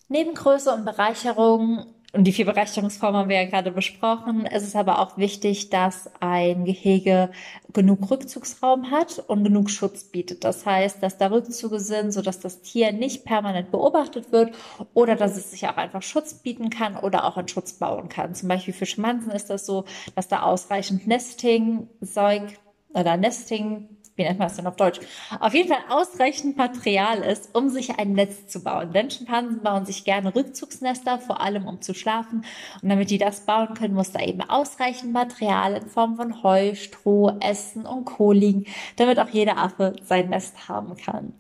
Neben 0.09 0.35
Größe 0.35 0.73
und 0.73 0.85
Bereicherung 0.85 1.94
und 2.15 2.25
die 2.25 2.33
vier 2.33 2.45
Bereicherungsformen 2.45 3.21
haben 3.21 3.29
wir 3.29 3.43
ja 3.43 3.49
gerade 3.49 3.73
besprochen. 3.73 4.47
Es 4.47 4.63
ist 4.63 4.77
aber 4.77 5.01
auch 5.01 5.19
wichtig, 5.19 5.71
dass 5.71 6.11
ein 6.21 6.65
Gehege 6.65 7.31
genug 7.73 8.11
Rückzugsraum 8.11 8.91
hat 8.91 9.23
und 9.27 9.43
genug 9.43 9.69
Schutz 9.69 10.05
bietet. 10.05 10.45
Das 10.45 10.65
heißt, 10.65 11.03
dass 11.03 11.19
da 11.19 11.27
Rückzüge 11.27 11.81
sind, 11.81 12.13
sodass 12.13 12.39
das 12.39 12.63
Tier 12.63 12.93
nicht 12.93 13.25
permanent 13.25 13.71
beobachtet 13.73 14.31
wird 14.31 14.55
oder 14.95 15.17
dass 15.17 15.37
es 15.37 15.51
sich 15.51 15.67
auch 15.67 15.77
einfach 15.77 16.03
Schutz 16.03 16.35
bieten 16.35 16.71
kann 16.71 16.97
oder 16.97 17.25
auch 17.25 17.37
einen 17.37 17.49
Schutz 17.49 17.73
bauen 17.75 18.09
kann. 18.09 18.35
Zum 18.35 18.49
Beispiel 18.49 18.75
für 18.75 18.87
Schmanzen 18.87 19.33
ist 19.33 19.51
das 19.51 19.67
so, 19.67 19.85
dass 20.15 20.29
da 20.29 20.43
ausreichend 20.43 21.07
Nesting-Zeug 21.07 22.43
oder 22.91 23.17
Nesting 23.17 23.89
wie 24.17 24.23
nennt 24.23 24.39
man 24.39 24.49
das 24.49 24.57
denn 24.57 24.67
auf 24.67 24.77
Deutsch? 24.77 25.01
Auf 25.41 25.55
jeden 25.55 25.69
Fall 25.69 25.83
ausreichend 25.89 26.57
Material 26.57 27.19
ist, 27.19 27.55
um 27.55 27.69
sich 27.69 27.99
ein 27.99 28.13
Netz 28.13 28.47
zu 28.47 28.63
bauen. 28.63 28.93
Denn 28.93 29.11
Schimpansen 29.11 29.63
bauen 29.63 29.87
sich 29.87 30.05
gerne 30.05 30.35
Rückzugsnester, 30.35 31.19
vor 31.19 31.41
allem 31.41 31.67
um 31.67 31.81
zu 31.83 31.95
schlafen. 31.95 32.45
Und 32.81 32.89
damit 32.89 33.11
die 33.11 33.19
das 33.19 33.41
bauen 33.41 33.75
können, 33.75 33.95
muss 33.95 34.13
da 34.13 34.21
eben 34.21 34.43
ausreichend 34.43 35.13
Material 35.13 35.75
in 35.75 35.89
Form 35.89 36.17
von 36.17 36.43
Heu, 36.43 36.75
Stroh, 36.75 37.39
Essen 37.41 37.87
und 37.87 38.05
Co. 38.05 38.33
liegen, 38.33 38.67
damit 38.97 39.19
auch 39.19 39.31
jeder 39.31 39.59
Affe 39.59 39.97
sein 40.05 40.31
Nest 40.31 40.69
haben 40.69 40.97
kann. 40.97 41.35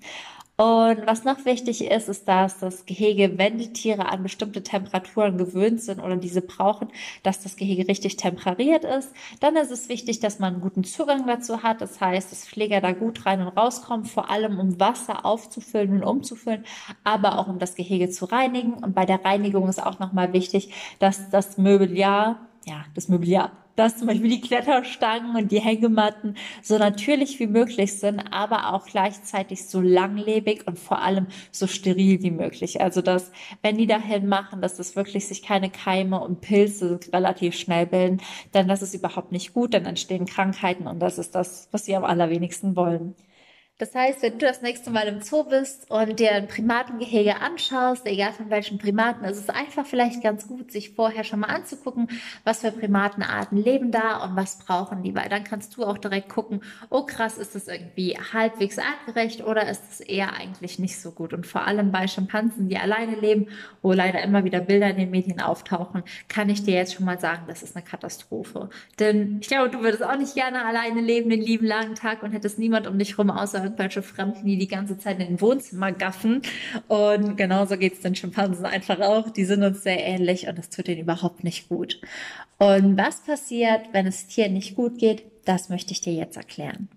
Und 0.57 1.05
was 1.07 1.25
noch 1.25 1.45
wichtig 1.47 1.85
ist, 1.85 2.09
ist, 2.09 2.29
dass 2.29 2.61
das 2.61 2.87
Gehege, 2.87 3.39
wenn 3.39 3.59
die 3.59 3.73
Tiere 3.73 4.09
an 4.09 4.23
bestimmte 4.23 4.63
Temperaturen 4.63 5.37
gewöhnt 5.37 5.81
sind 5.81 5.99
oder 5.99 6.17
diese 6.17 6.43
brauchen, 6.43 6.89
dass 7.25 7.43
das 7.43 7.57
Gehege 7.57 7.89
richtig 7.89 8.17
temperiert 8.17 8.85
ist. 8.85 9.13
Dann 9.41 9.57
ist 9.57 9.73
es 9.73 9.89
wichtig, 9.89 10.21
dass 10.21 10.39
man 10.39 10.55
einen 10.55 10.63
guten 10.63 10.85
Zugang 10.85 11.27
dazu 11.27 11.65
hat. 11.65 11.81
Das 11.81 12.01
heißt, 12.01 12.31
dass 12.31 12.47
Pfleger 12.47 12.81
da 12.81 12.93
gut 12.93 13.27
rein 13.27 13.41
und 13.41 13.49
rauskommen, 13.49 14.07
vor 14.07 14.31
allem 14.31 14.61
um 14.61 14.79
Wasser 14.79 15.27
aufzufüllen 15.27 15.91
und 15.91 16.05
umzufüllen, 16.05 16.65
aber 17.03 17.41
auch 17.41 17.49
um 17.49 17.59
das 17.59 17.75
Gehege 17.75 18.09
zu 18.09 18.27
reinigen. 18.27 18.75
Und 18.75 18.95
bei 18.95 19.07
der 19.07 19.25
Reinigung 19.25 19.69
ist 19.69 19.85
auch 19.85 19.99
nochmal 19.99 20.33
wichtig, 20.33 20.73
dass 21.01 21.31
das 21.31 21.59
Möbeljahr, 21.59 22.47
ja, 22.65 22.85
das 22.95 23.09
Möbeljahr 23.09 23.51
dass 23.77 23.99
zum 23.99 24.07
Beispiel 24.07 24.31
die 24.31 24.41
Kletterstangen 24.41 25.37
und 25.37 25.51
die 25.53 25.61
Hängematten 25.61 26.37
so 26.63 26.79
natürlich 26.79 27.41
wie 27.41 27.47
möglich 27.47 27.99
sind, 27.99 28.21
aber 28.33 28.73
auch 28.73 28.87
gleichzeitig 28.87 29.67
so 29.67 29.81
langlebig 29.81 30.67
und 30.67 30.79
vor 30.79 31.03
allem 31.03 31.27
so 31.51 31.67
steril 31.67 32.23
wie 32.23 32.31
möglich. 32.31 32.81
Also 32.81 33.03
dass, 33.03 33.33
wenn 33.63 33.77
die 33.77 33.87
dahin 33.87 34.29
machen, 34.29 34.61
dass 34.63 34.77
das 34.77 34.97
wirklich 34.97 35.27
sich 35.27 35.43
keine 35.43 35.71
Keime 35.71 36.21
und 36.21 36.41
Pilze 36.41 37.01
relativ 37.13 37.55
schnell 37.57 37.87
bilden, 37.87 38.21
dann 38.53 38.69
das 38.69 38.83
ist 38.83 38.95
überhaupt 38.95 39.33
nicht 39.33 39.53
gut, 39.53 39.75
dann 39.75 39.87
entstehen 39.87 40.27
Krankheiten 40.27 40.87
und 40.87 41.01
das 41.01 41.19
ist 41.19 41.35
das, 41.35 41.69
was 41.73 41.85
sie 41.85 41.97
am 41.97 42.05
allerwenigsten 42.05 42.77
wollen. 42.77 43.15
Das 43.79 43.93
heißt, 43.93 44.23
wenn 44.23 44.39
du 44.39 44.47
das 44.47 44.63
nächste 44.63 44.93
Mal 44.93 45.09
im 45.09 45.21
Zoo 45.21 45.43
bist 45.43 45.91
und 45.91 46.21
dir 46.21 46.31
ein 46.31 46.47
Primatengehege 46.47 47.41
anschaust, 47.41 48.07
egal 48.07 48.33
von 48.33 48.49
welchen 48.49 48.79
Primaten, 48.79 49.25
ist 49.25 49.37
es 49.37 49.49
einfach 49.49 49.85
vielleicht 49.85 50.23
ganz 50.23 50.47
gut, 50.47 50.71
sich 50.71 50.91
vorher 50.95 51.25
schon 51.25 51.41
mal 51.41 51.49
anzugucken, 51.49 52.07
was 52.45 52.61
für 52.61 52.71
Primatenarten 52.71 53.59
leben 53.59 53.91
da 53.91 54.23
und 54.23 54.37
was 54.37 54.61
brauchen 54.61 55.03
die, 55.03 55.17
weil 55.17 55.29
dann 55.29 55.43
kannst 55.43 55.77
du 55.77 55.83
auch 55.85 55.99
direkt 55.99 56.29
gucken, 56.29 56.61
oh 56.89 57.03
krass, 57.05 57.37
ist 57.37 57.57
das 57.57 57.67
irgendwie 57.67 58.17
halbwegs 58.33 58.79
artgerecht 58.79 59.45
oder 59.45 59.69
ist 59.69 59.83
es 59.91 60.01
eher 60.01 60.35
eigentlich 60.35 60.79
nicht 60.79 61.01
so 61.01 61.11
gut? 61.11 61.35
Und 61.35 61.45
vor 61.45 61.67
allem 61.67 61.91
bei 61.91 62.07
Schimpansen, 62.07 62.69
die 62.69 62.79
alleine 62.79 63.17
leben, 63.17 63.49
wo 63.83 63.93
leider 63.93 64.23
immer 64.23 64.45
wieder 64.45 64.61
Bilder 64.61 64.89
in 64.91 64.99
den 64.99 65.11
Medien 65.11 65.41
auftauchen, 65.41 66.05
kann 66.29 66.49
ich 66.49 66.63
dir 66.63 66.75
jetzt 66.75 66.95
schon 66.95 67.07
mal 67.07 67.19
sagen, 67.19 67.43
das 67.49 67.65
ist 67.65 67.75
eine 67.75 67.85
Katastrophe. 67.85 68.71
Denn 69.01 69.39
ich 69.41 69.49
glaube, 69.49 69.71
du 69.71 69.81
würdest 69.81 70.05
auch 70.05 70.17
nicht 70.17 70.37
gerne 70.37 70.65
alleine 70.65 71.01
leben 71.01 71.29
den 71.29 71.43
lieben 71.43 71.67
langen 71.67 71.97
Tag 71.97 72.23
und 72.23 72.31
hättest 72.31 72.61
niemand 72.61 72.87
um 72.87 72.97
dich 73.01 73.19
rum 73.19 73.31
außer 73.31 73.64
irgendwelche 73.65 74.03
Fremden, 74.03 74.47
die 74.47 74.57
die 74.57 74.69
ganze 74.69 74.99
Zeit 74.99 75.21
in 75.21 75.27
den 75.27 75.41
Wohnzimmer 75.41 75.93
gaffen. 75.93 76.43
Und 76.89 77.37
genauso 77.37 77.77
geht 77.77 77.95
es 77.95 78.01
den 78.01 78.15
Schimpansen 78.15 78.65
einfach 78.65 79.01
auch. 79.01 79.31
Die 79.31 79.45
sind 79.45 79.63
uns 79.63 79.83
sehr 79.83 80.05
ähnlich 80.05 80.47
und 80.49 80.59
das 80.59 80.71
tut 80.71 80.89
ihnen 80.89 81.01
überhaupt 81.01 81.45
nicht 81.45 81.69
gut. 81.69 82.01
Und 82.59 82.97
was 82.97 83.21
passiert, 83.21 83.81
wenn 83.93 84.07
es 84.07 84.27
Tieren 84.27 84.53
nicht 84.53 84.77
gut 84.77 84.99
geht, 84.99 85.25
das 85.45 85.69
möchte 85.69 85.93
ich 85.93 86.01
dir 86.01 86.15
jetzt 86.15 86.37
erklären 86.37 86.89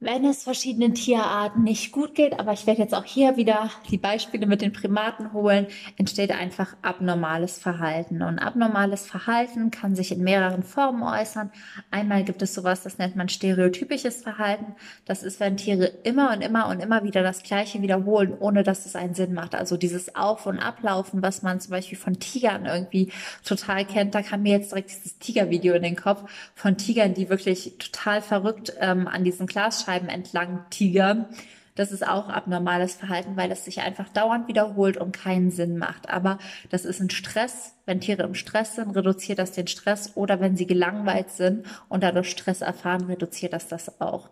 wenn 0.00 0.24
es 0.24 0.44
verschiedenen 0.44 0.94
Tierarten 0.94 1.64
nicht 1.64 1.90
gut 1.90 2.14
geht, 2.14 2.38
aber 2.38 2.52
ich 2.52 2.68
werde 2.68 2.82
jetzt 2.82 2.94
auch 2.94 3.04
hier 3.04 3.36
wieder 3.36 3.68
die 3.90 3.98
Beispiele 3.98 4.46
mit 4.46 4.62
den 4.62 4.72
Primaten 4.72 5.32
holen, 5.32 5.66
entsteht 5.96 6.30
einfach 6.30 6.76
abnormales 6.82 7.58
Verhalten. 7.58 8.22
Und 8.22 8.38
abnormales 8.38 9.06
Verhalten 9.06 9.72
kann 9.72 9.96
sich 9.96 10.12
in 10.12 10.22
mehreren 10.22 10.62
Formen 10.62 11.02
äußern. 11.02 11.50
Einmal 11.90 12.22
gibt 12.22 12.42
es 12.42 12.54
sowas, 12.54 12.84
das 12.84 12.98
nennt 12.98 13.16
man 13.16 13.28
stereotypisches 13.28 14.22
Verhalten. 14.22 14.76
Das 15.04 15.24
ist, 15.24 15.40
wenn 15.40 15.56
Tiere 15.56 15.86
immer 16.04 16.32
und 16.32 16.42
immer 16.42 16.68
und 16.68 16.78
immer 16.78 17.02
wieder 17.02 17.24
das 17.24 17.42
Gleiche 17.42 17.82
wiederholen, 17.82 18.36
ohne 18.38 18.62
dass 18.62 18.86
es 18.86 18.94
einen 18.94 19.14
Sinn 19.14 19.34
macht. 19.34 19.56
Also 19.56 19.76
dieses 19.76 20.14
Auf- 20.14 20.46
und 20.46 20.60
Ablaufen, 20.60 21.22
was 21.22 21.42
man 21.42 21.58
zum 21.58 21.72
Beispiel 21.72 21.98
von 21.98 22.20
Tigern 22.20 22.66
irgendwie 22.66 23.10
total 23.44 23.84
kennt. 23.84 24.14
Da 24.14 24.22
kam 24.22 24.42
mir 24.42 24.52
jetzt 24.52 24.70
direkt 24.70 24.90
dieses 24.90 25.18
Tigervideo 25.18 25.74
in 25.74 25.82
den 25.82 25.96
Kopf 25.96 26.22
von 26.54 26.76
Tigern, 26.76 27.14
die 27.14 27.28
wirklich 27.28 27.74
total 27.80 28.22
verrückt 28.22 28.74
ähm, 28.78 29.08
an 29.08 29.24
diesen 29.24 29.48
Glas 29.48 29.87
Glasscheiben 29.88 30.08
entlang 30.08 30.64
tigern. 30.70 31.26
Das 31.74 31.92
ist 31.92 32.06
auch 32.06 32.28
abnormales 32.28 32.94
Verhalten, 32.94 33.36
weil 33.36 33.50
es 33.50 33.64
sich 33.64 33.80
einfach 33.80 34.08
dauernd 34.08 34.48
wiederholt 34.48 34.96
und 34.96 35.12
keinen 35.12 35.50
Sinn 35.50 35.78
macht. 35.78 36.10
Aber 36.10 36.38
das 36.70 36.84
ist 36.84 37.00
ein 37.00 37.10
Stress, 37.10 37.74
wenn 37.88 38.00
Tiere 38.00 38.22
im 38.22 38.34
Stress 38.34 38.74
sind, 38.74 38.94
reduziert 38.94 39.38
das 39.38 39.52
den 39.52 39.66
Stress 39.66 40.12
oder 40.14 40.40
wenn 40.40 40.56
sie 40.56 40.66
gelangweilt 40.66 41.30
sind 41.30 41.64
und 41.88 42.02
dadurch 42.02 42.30
Stress 42.30 42.60
erfahren, 42.60 43.06
reduziert 43.06 43.54
das 43.54 43.66
das 43.66 44.00
auch. 44.00 44.28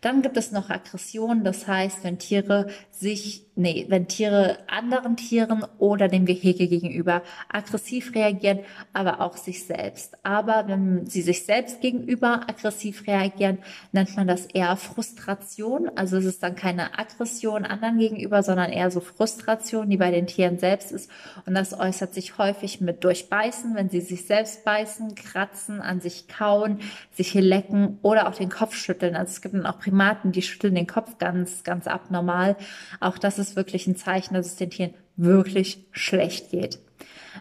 Dann 0.00 0.22
gibt 0.22 0.36
es 0.36 0.52
noch 0.52 0.70
Aggression, 0.70 1.42
das 1.42 1.66
heißt, 1.66 2.04
wenn 2.04 2.18
Tiere 2.18 2.68
sich, 2.90 3.46
nee, 3.56 3.86
wenn 3.88 4.06
Tiere 4.06 4.58
anderen 4.68 5.16
Tieren 5.16 5.64
oder 5.78 6.06
dem 6.06 6.26
Gehege 6.26 6.68
gegenüber 6.68 7.22
aggressiv 7.48 8.14
reagieren, 8.14 8.60
aber 8.92 9.20
auch 9.20 9.36
sich 9.36 9.64
selbst. 9.64 10.16
Aber 10.24 10.68
wenn 10.68 11.06
sie 11.06 11.22
sich 11.22 11.44
selbst 11.44 11.80
gegenüber 11.80 12.42
aggressiv 12.48 13.06
reagieren, 13.08 13.58
nennt 13.90 14.16
man 14.16 14.28
das 14.28 14.46
eher 14.46 14.76
Frustration. 14.76 15.90
Also 15.96 16.18
es 16.18 16.24
ist 16.24 16.42
dann 16.42 16.54
keine 16.54 16.98
Aggression 16.98 17.64
anderen 17.64 17.98
gegenüber, 17.98 18.44
sondern 18.44 18.70
eher 18.70 18.92
so 18.92 19.00
Frustration, 19.00 19.90
die 19.90 19.96
bei 19.96 20.12
den 20.12 20.28
Tieren 20.28 20.58
selbst 20.58 20.92
ist. 20.92 21.10
Und 21.46 21.54
das 21.54 21.74
äußert 21.78 22.14
sich 22.14 22.38
häufig 22.38 22.80
mit 22.80 22.91
mit 22.92 23.04
durchbeißen, 23.04 23.74
wenn 23.74 23.88
sie 23.88 24.00
sich 24.00 24.26
selbst 24.26 24.64
beißen, 24.64 25.14
kratzen, 25.14 25.80
an 25.80 26.00
sich 26.00 26.28
kauen, 26.28 26.80
sich 27.12 27.32
lecken 27.34 27.98
oder 28.02 28.28
auch 28.28 28.34
den 28.34 28.50
Kopf 28.50 28.74
schütteln. 28.74 29.16
Also 29.16 29.30
es 29.30 29.40
gibt 29.40 29.54
dann 29.54 29.66
auch 29.66 29.78
Primaten, 29.78 30.32
die 30.32 30.42
schütteln 30.42 30.74
den 30.74 30.86
Kopf 30.86 31.18
ganz, 31.18 31.64
ganz 31.64 31.86
abnormal. 31.86 32.56
Auch 33.00 33.18
das 33.18 33.38
ist 33.38 33.56
wirklich 33.56 33.86
ein 33.86 33.96
Zeichen, 33.96 34.34
dass 34.34 34.46
es 34.46 34.56
den 34.56 34.70
Tieren 34.70 34.94
wirklich 35.16 35.86
schlecht 35.92 36.50
geht. 36.50 36.78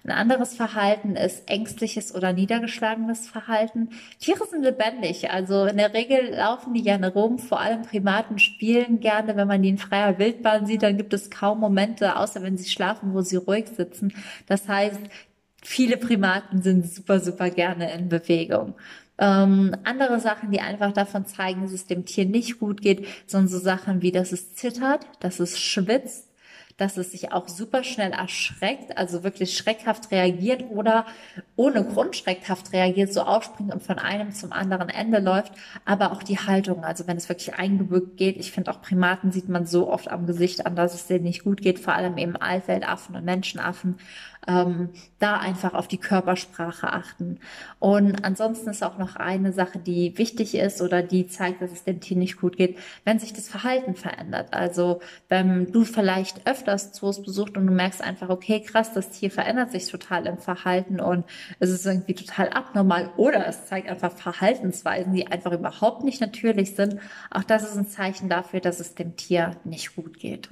Ein 0.03 0.11
anderes 0.11 0.55
Verhalten 0.55 1.15
ist 1.15 1.49
ängstliches 1.49 2.15
oder 2.15 2.33
niedergeschlagenes 2.33 3.27
Verhalten. 3.27 3.89
Tiere 4.19 4.45
sind 4.49 4.63
lebendig, 4.63 5.29
also 5.29 5.65
in 5.65 5.77
der 5.77 5.93
Regel 5.93 6.33
laufen 6.33 6.73
die 6.73 6.81
gerne 6.81 7.13
rum, 7.13 7.39
vor 7.39 7.59
allem 7.59 7.81
Primaten 7.81 8.39
spielen 8.39 8.99
gerne. 8.99 9.35
Wenn 9.35 9.47
man 9.47 9.61
die 9.61 9.69
in 9.69 9.77
freier 9.77 10.17
Wildbahn 10.17 10.65
sieht, 10.65 10.83
dann 10.83 10.97
gibt 10.97 11.13
es 11.13 11.29
kaum 11.29 11.59
Momente, 11.59 12.15
außer 12.15 12.41
wenn 12.41 12.57
sie 12.57 12.69
schlafen, 12.69 13.13
wo 13.13 13.21
sie 13.21 13.35
ruhig 13.35 13.67
sitzen. 13.67 14.13
Das 14.47 14.67
heißt, 14.67 15.01
viele 15.61 15.97
Primaten 15.97 16.61
sind 16.61 16.91
super, 16.91 17.19
super 17.19 17.49
gerne 17.49 17.93
in 17.93 18.09
Bewegung. 18.09 18.75
Ähm, 19.17 19.75
andere 19.83 20.19
Sachen, 20.19 20.51
die 20.51 20.61
einfach 20.61 20.91
davon 20.93 21.25
zeigen, 21.25 21.61
dass 21.61 21.71
es 21.71 21.85
dem 21.85 22.05
Tier 22.05 22.25
nicht 22.25 22.59
gut 22.59 22.81
geht, 22.81 23.05
sind 23.27 23.49
so 23.49 23.59
Sachen 23.59 24.01
wie, 24.01 24.11
dass 24.11 24.31
es 24.31 24.55
zittert, 24.55 25.05
dass 25.19 25.39
es 25.39 25.59
schwitzt, 25.59 26.31
dass 26.77 26.97
es 26.97 27.11
sich 27.11 27.31
auch 27.31 27.47
super 27.47 27.83
schnell 27.83 28.11
erschreckt, 28.11 28.97
also 28.97 29.23
wirklich 29.23 29.55
schreckhaft 29.55 30.09
reagiert 30.09 30.63
oder 30.71 31.05
ohne 31.55 31.85
Grund 31.85 32.15
schreckhaft 32.15 32.73
reagiert, 32.73 33.13
so 33.13 33.21
aufspringt 33.21 33.71
und 33.71 33.83
von 33.83 33.99
einem 33.99 34.31
zum 34.31 34.51
anderen 34.51 34.89
Ende 34.89 35.19
läuft, 35.19 35.53
aber 35.85 36.11
auch 36.11 36.23
die 36.23 36.39
Haltung, 36.39 36.83
also 36.83 37.05
wenn 37.05 37.17
es 37.17 37.29
wirklich 37.29 37.53
eingebückt 37.53 38.17
geht. 38.17 38.37
Ich 38.37 38.51
finde 38.51 38.71
auch 38.71 38.81
Primaten 38.81 39.31
sieht 39.31 39.47
man 39.47 39.67
so 39.67 39.91
oft 39.91 40.09
am 40.09 40.25
Gesicht 40.25 40.65
an, 40.65 40.75
dass 40.75 40.95
es 40.95 41.05
denen 41.05 41.25
nicht 41.25 41.43
gut 41.43 41.61
geht, 41.61 41.77
vor 41.77 41.93
allem 41.93 42.17
eben 42.17 42.35
Altweltaffen 42.35 43.15
und 43.15 43.25
Menschenaffen 43.25 43.97
ähm, 44.47 44.89
da 45.19 45.37
einfach 45.37 45.73
auf 45.73 45.87
die 45.87 45.97
Körpersprache 45.97 46.91
achten. 46.91 47.39
Und 47.79 48.23
ansonsten 48.25 48.69
ist 48.69 48.83
auch 48.83 48.97
noch 48.97 49.15
eine 49.15 49.53
Sache, 49.53 49.79
die 49.79 50.17
wichtig 50.17 50.55
ist 50.55 50.81
oder 50.81 51.03
die 51.03 51.27
zeigt, 51.27 51.61
dass 51.61 51.71
es 51.71 51.83
dem 51.83 51.99
Tier 51.99 52.17
nicht 52.17 52.39
gut 52.39 52.57
geht, 52.57 52.77
wenn 53.05 53.19
sich 53.19 53.33
das 53.33 53.47
Verhalten 53.47 53.95
verändert. 53.95 54.53
Also 54.53 55.01
wenn 55.29 55.71
du 55.71 55.83
vielleicht 55.83 56.47
öfters 56.47 56.91
Zoos 56.93 57.21
besucht 57.21 57.57
und 57.57 57.67
du 57.67 57.73
merkst 57.73 58.03
einfach, 58.03 58.29
okay, 58.29 58.61
krass, 58.61 58.93
das 58.93 59.11
Tier 59.11 59.29
verändert 59.29 59.71
sich 59.71 59.87
total 59.87 60.25
im 60.25 60.37
Verhalten 60.37 60.99
und 60.99 61.25
es 61.59 61.69
ist 61.69 61.85
irgendwie 61.85 62.15
total 62.15 62.49
abnormal 62.49 63.11
oder 63.17 63.45
es 63.47 63.67
zeigt 63.67 63.89
einfach 63.89 64.11
Verhaltensweisen, 64.11 65.13
die 65.13 65.27
einfach 65.27 65.51
überhaupt 65.51 66.03
nicht 66.03 66.21
natürlich 66.21 66.75
sind. 66.75 66.97
Auch 67.29 67.43
das 67.43 67.63
ist 67.63 67.77
ein 67.77 67.87
Zeichen 67.87 68.29
dafür, 68.29 68.59
dass 68.59 68.79
es 68.79 68.95
dem 68.95 69.15
Tier 69.15 69.57
nicht 69.63 69.95
gut 69.95 70.19
geht. 70.19 70.49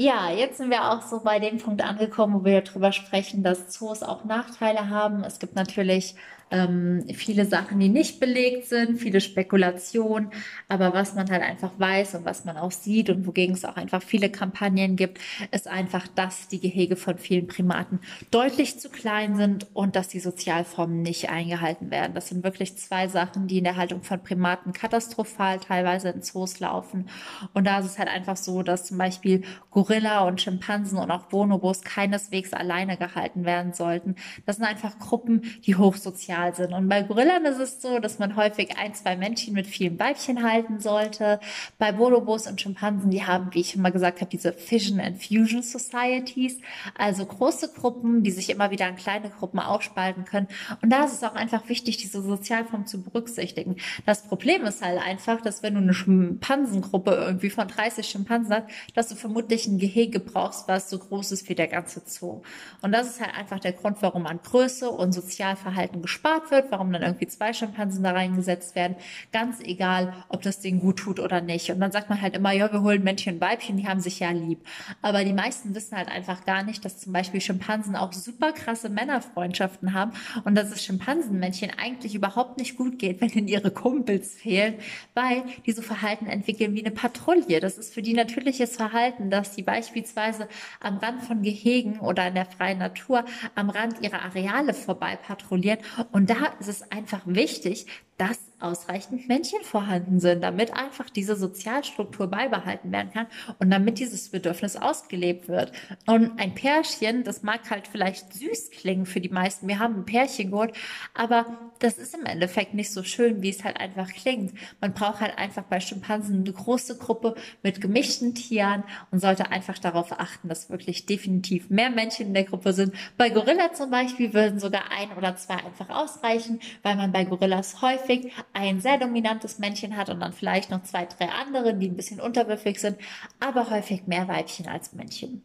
Ja, 0.00 0.30
jetzt 0.30 0.58
sind 0.58 0.70
wir 0.70 0.92
auch 0.92 1.02
so 1.02 1.18
bei 1.24 1.40
dem 1.40 1.58
Punkt 1.58 1.82
angekommen, 1.82 2.32
wo 2.34 2.44
wir 2.44 2.60
darüber 2.60 2.92
sprechen, 2.92 3.42
dass 3.42 3.68
Zoos 3.68 4.04
auch 4.04 4.24
Nachteile 4.24 4.90
haben. 4.90 5.24
Es 5.24 5.40
gibt 5.40 5.56
natürlich 5.56 6.14
ähm, 6.50 7.04
viele 7.14 7.44
Sachen, 7.44 7.78
die 7.78 7.88
nicht 7.88 8.20
belegt 8.20 8.66
sind, 8.66 8.98
viele 8.98 9.20
Spekulationen. 9.20 10.30
Aber 10.68 10.92
was 10.94 11.14
man 11.14 11.30
halt 11.30 11.42
einfach 11.42 11.72
weiß 11.78 12.14
und 12.16 12.24
was 12.24 12.44
man 12.44 12.56
auch 12.56 12.72
sieht 12.72 13.10
und 13.10 13.26
wogegen 13.26 13.54
es 13.54 13.64
auch 13.64 13.76
einfach 13.76 14.02
viele 14.02 14.30
Kampagnen 14.30 14.96
gibt, 14.96 15.18
ist 15.50 15.68
einfach, 15.68 16.06
dass 16.08 16.48
die 16.48 16.60
Gehege 16.60 16.96
von 16.96 17.18
vielen 17.18 17.46
Primaten 17.46 18.00
deutlich 18.30 18.78
zu 18.78 18.88
klein 18.88 19.36
sind 19.36 19.66
und 19.74 19.96
dass 19.96 20.08
die 20.08 20.20
Sozialformen 20.20 21.02
nicht 21.02 21.28
eingehalten 21.28 21.90
werden. 21.90 22.14
Das 22.14 22.28
sind 22.28 22.44
wirklich 22.44 22.76
zwei 22.78 23.08
Sachen, 23.08 23.46
die 23.46 23.58
in 23.58 23.64
der 23.64 23.76
Haltung 23.76 24.02
von 24.02 24.22
Primaten 24.22 24.72
katastrophal 24.72 25.58
teilweise 25.60 26.10
in 26.10 26.22
Zoos 26.22 26.60
laufen. 26.60 27.08
Und 27.54 27.66
da 27.66 27.80
ist 27.80 27.86
es 27.86 27.98
halt 27.98 28.08
einfach 28.08 28.36
so, 28.36 28.62
dass 28.62 28.86
zum 28.86 28.98
Beispiel 28.98 29.42
Gorilla 29.88 30.26
und 30.26 30.40
Schimpansen 30.40 30.98
und 30.98 31.10
auch 31.10 31.24
Bonobos 31.24 31.82
keineswegs 31.82 32.52
alleine 32.52 32.96
gehalten 32.96 33.44
werden 33.44 33.72
sollten. 33.72 34.16
Das 34.46 34.56
sind 34.56 34.66
einfach 34.66 34.98
Gruppen, 34.98 35.42
die 35.64 35.76
hochsozial 35.76 36.18
sozial 36.18 36.54
sind. 36.54 36.72
Und 36.72 36.88
bei 36.88 37.02
Gorillen 37.02 37.44
ist 37.44 37.58
es 37.58 37.80
so, 37.80 37.98
dass 37.98 38.18
man 38.18 38.36
häufig 38.36 38.76
ein, 38.78 38.94
zwei 38.94 39.16
Männchen 39.16 39.54
mit 39.54 39.66
vielen 39.66 39.98
Weibchen 39.98 40.42
halten 40.42 40.80
sollte. 40.80 41.40
Bei 41.78 41.92
Bonobos 41.92 42.46
und 42.46 42.60
Schimpansen, 42.60 43.10
die 43.10 43.24
haben, 43.24 43.52
wie 43.52 43.60
ich 43.60 43.74
immer 43.74 43.90
gesagt 43.90 44.20
habe, 44.20 44.30
diese 44.30 44.52
Fission 44.52 45.00
and 45.00 45.22
Fusion 45.22 45.62
Societies, 45.62 46.58
also 46.96 47.24
große 47.24 47.72
Gruppen, 47.72 48.22
die 48.22 48.30
sich 48.30 48.50
immer 48.50 48.70
wieder 48.70 48.88
in 48.88 48.96
kleine 48.96 49.30
Gruppen 49.30 49.60
aufspalten 49.60 50.24
können. 50.24 50.48
Und 50.82 50.90
da 50.90 51.04
ist 51.04 51.12
es 51.12 51.22
auch 51.22 51.34
einfach 51.34 51.68
wichtig, 51.68 51.96
diese 51.98 52.22
Sozialform 52.22 52.86
zu 52.86 53.02
berücksichtigen. 53.02 53.76
Das 54.06 54.22
Problem 54.22 54.64
ist 54.64 54.82
halt 54.82 55.00
einfach, 55.00 55.40
dass 55.40 55.62
wenn 55.62 55.74
du 55.74 55.80
eine 55.80 55.94
Schimpansengruppe 55.94 57.12
irgendwie 57.12 57.50
von 57.50 57.68
30 57.68 58.06
Schimpansen 58.06 58.54
hast, 58.54 58.66
dass 58.94 59.08
du 59.08 59.14
vermutlich 59.14 59.68
Gehege 59.78 60.20
brauchst, 60.20 60.68
was 60.68 60.90
so 60.90 60.98
groß 60.98 61.32
ist 61.32 61.48
wie 61.48 61.54
der 61.54 61.68
ganze 61.68 62.02
Zoo. 62.04 62.42
Und 62.82 62.92
das 62.92 63.08
ist 63.08 63.20
halt 63.20 63.34
einfach 63.34 63.60
der 63.60 63.72
Grund, 63.72 63.98
warum 64.00 64.22
man 64.24 64.40
Größe 64.42 64.90
und 64.90 65.12
Sozialverhalten 65.12 66.02
gespart 66.02 66.18
gespart 66.18 66.50
wird, 66.50 66.70
warum 66.70 66.92
dann 66.92 67.02
irgendwie 67.02 67.26
zwei 67.26 67.52
Schimpansen 67.52 68.02
da 68.02 68.12
reingesetzt 68.12 68.74
werden. 68.74 68.96
Ganz 69.32 69.60
egal, 69.60 70.12
ob 70.28 70.42
das 70.42 70.60
Ding 70.60 70.80
gut 70.80 70.98
tut 70.98 71.20
oder 71.20 71.40
nicht. 71.40 71.70
Und 71.70 71.80
dann 71.80 71.92
sagt 71.92 72.10
man 72.10 72.20
halt 72.20 72.36
immer, 72.36 72.52
ja, 72.52 72.72
wir 72.72 72.82
holen 72.82 73.02
Männchen 73.02 73.34
und 73.34 73.40
Weibchen, 73.40 73.76
die 73.76 73.86
haben 73.86 74.00
sich 74.00 74.20
ja 74.20 74.30
lieb. 74.30 74.60
Aber 75.02 75.24
die 75.24 75.32
meisten 75.32 75.74
wissen 75.74 75.96
halt 75.96 76.08
einfach 76.08 76.44
gar 76.44 76.62
nicht, 76.62 76.84
dass 76.84 76.98
zum 76.98 77.12
Beispiel 77.12 77.40
Schimpansen 77.40 77.96
auch 77.96 78.12
super 78.12 78.52
krasse 78.52 78.88
Männerfreundschaften 78.88 79.94
haben 79.94 80.12
und 80.44 80.54
dass 80.54 80.70
es 80.70 80.84
Schimpansenmännchen 80.84 81.70
eigentlich 81.78 82.14
überhaupt 82.14 82.58
nicht 82.58 82.76
gut 82.76 82.98
geht, 82.98 83.20
wenn 83.20 83.30
ihnen 83.30 83.48
ihre 83.48 83.70
Kumpels 83.70 84.34
fehlen, 84.34 84.74
weil 85.14 85.44
die 85.66 85.72
so 85.72 85.82
Verhalten 85.82 86.26
entwickeln 86.26 86.74
wie 86.74 86.84
eine 86.84 86.94
Patrouille. 86.94 87.60
Das 87.60 87.78
ist 87.78 87.94
für 87.94 88.02
die 88.02 88.14
natürliches 88.14 88.76
Verhalten, 88.76 89.30
dass 89.30 89.54
sie 89.58 89.62
beispielsweise 89.64 90.48
am 90.78 90.98
Rand 90.98 91.22
von 91.24 91.42
Gehegen 91.42 91.98
oder 91.98 92.28
in 92.28 92.34
der 92.34 92.46
freien 92.46 92.78
Natur 92.78 93.24
am 93.56 93.70
Rand 93.70 94.00
ihrer 94.00 94.22
Areale 94.22 94.72
vorbei 94.72 95.16
patrouillieren. 95.16 95.80
Und 96.12 96.30
da 96.30 96.46
ist 96.60 96.68
es 96.68 96.92
einfach 96.92 97.22
wichtig, 97.26 97.86
dass 98.18 98.38
ausreichend 98.60 99.28
Männchen 99.28 99.62
vorhanden 99.62 100.20
sind, 100.20 100.42
damit 100.42 100.72
einfach 100.74 101.10
diese 101.10 101.36
Sozialstruktur 101.36 102.26
beibehalten 102.26 102.90
werden 102.90 103.12
kann 103.12 103.26
und 103.58 103.70
damit 103.70 103.98
dieses 103.98 104.28
Bedürfnis 104.30 104.76
ausgelebt 104.76 105.48
wird. 105.48 105.72
Und 106.06 106.38
ein 106.38 106.54
Pärchen, 106.54 107.24
das 107.24 107.42
mag 107.42 107.70
halt 107.70 107.88
vielleicht 107.88 108.32
süß 108.34 108.70
klingen 108.70 109.06
für 109.06 109.20
die 109.20 109.28
meisten. 109.28 109.68
Wir 109.68 109.78
haben 109.78 109.96
ein 109.96 110.04
Pärchen 110.04 110.50
geholt, 110.50 110.72
aber 111.14 111.46
das 111.78 111.98
ist 111.98 112.14
im 112.14 112.26
Endeffekt 112.26 112.74
nicht 112.74 112.92
so 112.92 113.02
schön, 113.02 113.42
wie 113.42 113.50
es 113.50 113.64
halt 113.64 113.78
einfach 113.78 114.08
klingt. 114.12 114.52
Man 114.80 114.92
braucht 114.92 115.20
halt 115.20 115.38
einfach 115.38 115.62
bei 115.64 115.80
Schimpansen 115.80 116.40
eine 116.40 116.52
große 116.52 116.98
Gruppe 116.98 117.34
mit 117.62 117.80
gemischten 117.80 118.34
Tieren 118.34 118.82
und 119.10 119.20
sollte 119.20 119.50
einfach 119.50 119.78
darauf 119.78 120.12
achten, 120.12 120.48
dass 120.48 120.70
wirklich 120.70 121.06
definitiv 121.06 121.70
mehr 121.70 121.90
Männchen 121.90 122.28
in 122.28 122.34
der 122.34 122.44
Gruppe 122.44 122.72
sind. 122.72 122.94
Bei 123.16 123.30
Gorilla 123.30 123.72
zum 123.72 123.90
Beispiel 123.90 124.34
würden 124.34 124.58
sogar 124.58 124.90
ein 124.90 125.16
oder 125.16 125.36
zwei 125.36 125.54
einfach 125.54 125.90
ausreichen, 125.90 126.60
weil 126.82 126.96
man 126.96 127.12
bei 127.12 127.24
Gorillas 127.24 127.80
häufig 127.82 128.32
ein 128.52 128.80
sehr 128.80 128.98
dominantes 128.98 129.58
Männchen 129.58 129.96
hat 129.96 130.08
und 130.10 130.20
dann 130.20 130.32
vielleicht 130.32 130.70
noch 130.70 130.82
zwei, 130.82 131.06
drei 131.06 131.28
andere, 131.28 131.74
die 131.74 131.88
ein 131.88 131.96
bisschen 131.96 132.20
unterwürfig 132.20 132.80
sind, 132.80 132.98
aber 133.40 133.70
häufig 133.70 134.06
mehr 134.06 134.28
Weibchen 134.28 134.68
als 134.68 134.92
Männchen. 134.92 135.42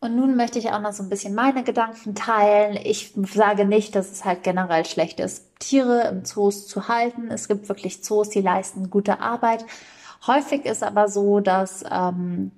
Und 0.00 0.16
nun 0.16 0.34
möchte 0.34 0.58
ich 0.58 0.70
auch 0.70 0.80
noch 0.80 0.92
so 0.92 1.04
ein 1.04 1.08
bisschen 1.08 1.32
meine 1.32 1.62
Gedanken 1.62 2.16
teilen. 2.16 2.76
Ich 2.82 3.14
sage 3.32 3.64
nicht, 3.64 3.94
dass 3.94 4.10
es 4.10 4.24
halt 4.24 4.42
generell 4.42 4.84
schlecht 4.84 5.20
ist, 5.20 5.46
Tiere 5.60 6.08
im 6.08 6.24
Zoos 6.24 6.66
zu 6.66 6.88
halten. 6.88 7.30
Es 7.30 7.46
gibt 7.46 7.68
wirklich 7.68 8.02
Zoos, 8.02 8.28
die 8.28 8.40
leisten 8.40 8.90
gute 8.90 9.20
Arbeit. 9.20 9.64
Häufig 10.26 10.64
ist 10.64 10.82
aber 10.82 11.08
so, 11.08 11.38
dass 11.38 11.84
ähm, 11.88 12.50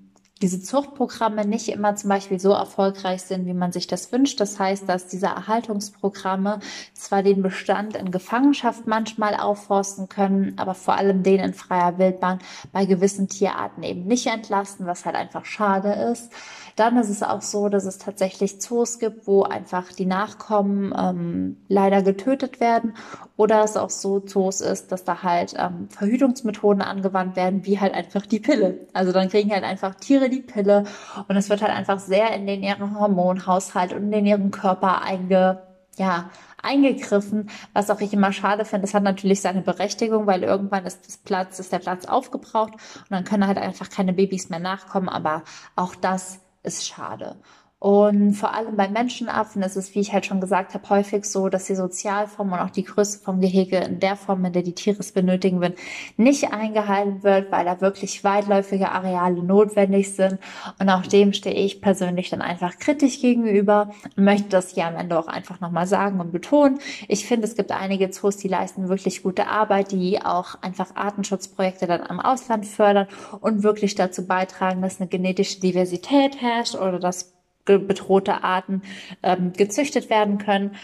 diese 0.42 0.60
Zuchtprogramme 0.60 1.46
nicht 1.46 1.68
immer 1.68 1.94
zum 1.94 2.10
Beispiel 2.10 2.40
so 2.40 2.50
erfolgreich 2.50 3.22
sind, 3.22 3.46
wie 3.46 3.54
man 3.54 3.72
sich 3.72 3.86
das 3.86 4.10
wünscht. 4.12 4.40
Das 4.40 4.58
heißt, 4.58 4.88
dass 4.88 5.06
diese 5.06 5.26
Erhaltungsprogramme 5.26 6.58
zwar 6.92 7.22
den 7.22 7.40
Bestand 7.40 7.96
in 7.96 8.10
Gefangenschaft 8.10 8.86
manchmal 8.86 9.36
aufforsten 9.36 10.08
können, 10.08 10.54
aber 10.56 10.74
vor 10.74 10.94
allem 10.96 11.22
den 11.22 11.38
in 11.38 11.54
freier 11.54 11.98
Wildbahn 11.98 12.40
bei 12.72 12.84
gewissen 12.84 13.28
Tierarten 13.28 13.84
eben 13.84 14.04
nicht 14.06 14.26
entlasten, 14.26 14.86
was 14.86 15.04
halt 15.04 15.14
einfach 15.14 15.44
schade 15.44 15.92
ist. 15.92 16.32
Dann 16.76 16.96
ist 16.96 17.08
es 17.08 17.22
auch 17.22 17.42
so, 17.42 17.68
dass 17.68 17.84
es 17.84 17.98
tatsächlich 17.98 18.60
Zoos 18.60 18.98
gibt, 18.98 19.28
wo 19.28 19.44
einfach 19.44 19.92
die 19.92 20.06
Nachkommen 20.06 20.92
ähm, 20.98 21.56
leider 21.68 22.02
getötet 22.02 22.58
werden. 22.58 22.94
Oder 23.36 23.62
es 23.62 23.76
auch 23.76 23.90
so 23.90 24.20
Zoos 24.20 24.60
ist, 24.60 24.90
dass 24.90 25.04
da 25.04 25.22
halt 25.22 25.54
ähm, 25.56 25.88
Verhütungsmethoden 25.90 26.82
angewandt 26.82 27.36
werden, 27.36 27.64
wie 27.64 27.78
halt 27.78 27.94
einfach 27.94 28.26
die 28.26 28.40
Pille. 28.40 28.86
Also 28.92 29.12
dann 29.12 29.28
kriegen 29.28 29.52
halt 29.52 29.64
einfach 29.64 29.94
Tiere 29.94 30.23
die 30.28 30.42
Pille 30.42 30.84
und 31.28 31.36
es 31.36 31.50
wird 31.50 31.62
halt 31.62 31.72
einfach 31.72 31.98
sehr 31.98 32.34
in 32.34 32.46
den 32.46 32.62
ihren 32.62 32.98
Hormonhaushalt 32.98 33.92
und 33.92 34.12
in 34.12 34.26
ihren 34.26 34.50
Körper 34.50 35.02
einge, 35.02 35.62
ja, 35.96 36.30
eingegriffen, 36.62 37.50
was 37.72 37.90
auch 37.90 38.00
ich 38.00 38.12
immer 38.12 38.32
schade 38.32 38.64
finde. 38.64 38.82
Das 38.82 38.94
hat 38.94 39.02
natürlich 39.02 39.40
seine 39.40 39.60
Berechtigung, 39.60 40.26
weil 40.26 40.42
irgendwann 40.42 40.86
ist 40.86 41.06
das 41.06 41.18
Platz, 41.18 41.58
ist 41.58 41.72
der 41.72 41.78
Platz 41.78 42.06
aufgebraucht 42.06 42.72
und 42.72 43.10
dann 43.10 43.24
können 43.24 43.46
halt 43.46 43.58
einfach 43.58 43.90
keine 43.90 44.12
Babys 44.12 44.48
mehr 44.48 44.60
nachkommen. 44.60 45.08
Aber 45.08 45.42
auch 45.76 45.94
das 45.94 46.40
ist 46.62 46.86
schade. 46.86 47.36
Und 47.84 48.32
vor 48.32 48.54
allem 48.54 48.76
bei 48.76 48.88
Menschenaffen 48.88 49.60
ist 49.60 49.76
es, 49.76 49.94
wie 49.94 50.00
ich 50.00 50.14
halt 50.14 50.24
schon 50.24 50.40
gesagt 50.40 50.72
habe, 50.72 50.88
häufig 50.88 51.26
so, 51.26 51.50
dass 51.50 51.66
die 51.66 51.74
Sozialform 51.74 52.52
und 52.52 52.58
auch 52.58 52.70
die 52.70 52.84
Größe 52.84 53.18
vom 53.18 53.42
Gehege 53.42 53.76
in 53.76 54.00
der 54.00 54.16
Form, 54.16 54.42
in 54.46 54.54
der 54.54 54.62
die 54.62 54.72
Tiere 54.72 55.00
es 55.00 55.12
benötigen 55.12 55.60
würden, 55.60 55.74
nicht 56.16 56.50
eingehalten 56.50 57.22
wird, 57.22 57.52
weil 57.52 57.66
da 57.66 57.82
wirklich 57.82 58.24
weitläufige 58.24 58.88
Areale 58.90 59.42
notwendig 59.42 60.14
sind. 60.14 60.38
Und 60.78 60.88
auch 60.88 61.02
dem 61.02 61.34
stehe 61.34 61.56
ich 61.56 61.82
persönlich 61.82 62.30
dann 62.30 62.40
einfach 62.40 62.78
kritisch 62.78 63.20
gegenüber 63.20 63.90
und 64.16 64.24
möchte 64.24 64.48
das 64.48 64.70
hier 64.70 64.86
am 64.86 64.96
Ende 64.96 65.18
auch 65.18 65.26
einfach 65.26 65.60
nochmal 65.60 65.86
sagen 65.86 66.20
und 66.20 66.32
betonen. 66.32 66.78
Ich 67.08 67.26
finde, 67.26 67.46
es 67.46 67.54
gibt 67.54 67.70
einige 67.70 68.08
Zoos, 68.08 68.38
die 68.38 68.48
leisten 68.48 68.88
wirklich 68.88 69.22
gute 69.22 69.48
Arbeit, 69.48 69.92
die 69.92 70.22
auch 70.22 70.54
einfach 70.62 70.96
Artenschutzprojekte 70.96 71.86
dann 71.86 72.00
am 72.00 72.18
Ausland 72.18 72.64
fördern 72.64 73.08
und 73.42 73.62
wirklich 73.62 73.94
dazu 73.94 74.26
beitragen, 74.26 74.80
dass 74.80 75.02
eine 75.02 75.10
genetische 75.10 75.60
Diversität 75.60 76.40
herrscht 76.40 76.76
oder 76.76 76.98
dass 76.98 77.33
bedrohte 77.64 78.44
Arten 78.44 78.82
ähm, 79.22 79.52
gezüchtet 79.52 80.10
werden 80.10 80.38
können. 80.38 80.76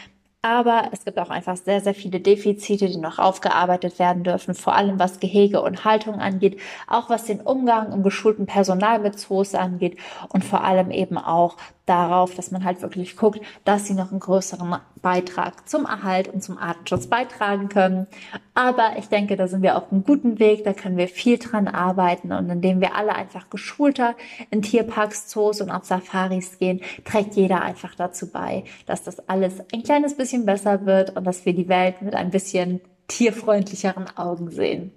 Aber 0.43 0.89
es 0.93 1.05
gibt 1.05 1.19
auch 1.19 1.29
einfach 1.29 1.59
sehr, 1.59 1.83
sehr 1.83 1.95
viele 1.95 2.19
Defizite, 2.19 2.89
die 2.89 2.97
noch 2.97 3.19
aufgearbeitet 3.19 3.99
werden 3.99 4.23
dürfen, 4.23 4.55
vor 4.55 4.75
allem 4.75 4.99
was 4.99 5.21
Gehege 5.21 5.61
und 5.61 5.85
Haltung 5.85 6.15
angeht, 6.15 6.59
auch 6.87 7.11
was 7.11 7.27
den 7.27 7.43
Umgang 7.43 7.93
im 7.93 8.03
geschulten 8.03 8.47
Personal 8.47 9.01
mit 9.01 9.19
Zoos 9.19 9.55
angeht 9.55 9.99
und 10.31 10.43
vor 10.43 10.65
allem 10.65 10.91
eben 10.91 11.19
auch 11.19 11.59
darauf, 11.91 12.35
dass 12.35 12.53
man 12.53 12.65
halt 12.65 12.81
wirklich 12.83 13.17
guckt, 13.17 13.41
dass 13.65 13.87
sie 13.87 13.95
noch 13.95 14.13
einen 14.13 14.21
größeren 14.21 14.77
Beitrag 15.03 15.69
zum 15.69 15.87
Erhalt 15.87 16.29
und 16.29 16.43
zum 16.43 16.57
Artenschutz 16.57 17.09
beitragen 17.09 17.69
können. 17.69 18.07
Aber 18.55 18.93
ich 18.97 19.09
denke, 19.09 19.37
da 19.37 19.49
sind 19.49 19.63
wir 19.63 19.77
auf 19.77 19.91
einem 19.91 20.05
guten 20.05 20.39
Weg, 20.39 20.63
da 20.63 20.73
können 20.73 20.97
wir 20.97 21.09
viel 21.09 21.39
dran 21.39 21.67
arbeiten 21.67 22.33
und 22.33 22.49
indem 22.49 22.81
wir 22.81 22.95
alle 22.95 23.15
einfach 23.15 23.51
geschulter 23.51 24.15
in 24.51 24.63
Tierparks, 24.63 25.27
Zoos 25.29 25.61
und 25.61 25.71
auf 25.71 25.85
Safaris 25.85 26.59
gehen, 26.59 26.81
trägt 27.05 27.35
jeder 27.35 27.63
einfach 27.63 27.97
dazu 27.97 28.31
bei, 28.31 28.65
dass 28.87 29.03
das 29.03 29.29
alles 29.29 29.55
ein 29.73 29.83
kleines 29.83 30.17
bisschen 30.17 30.47
besser 30.47 30.87
wird 30.87 31.17
und 31.17 31.25
dass 31.25 31.45
wir 31.45 31.55
die 31.55 31.69
Welt 31.69 32.03
mit 32.03 32.15
ein 32.15 32.31
bisschen 32.31 32.81
tierfreundlicheren 33.09 34.17
Augen 34.17 34.51
sehen. 34.51 34.93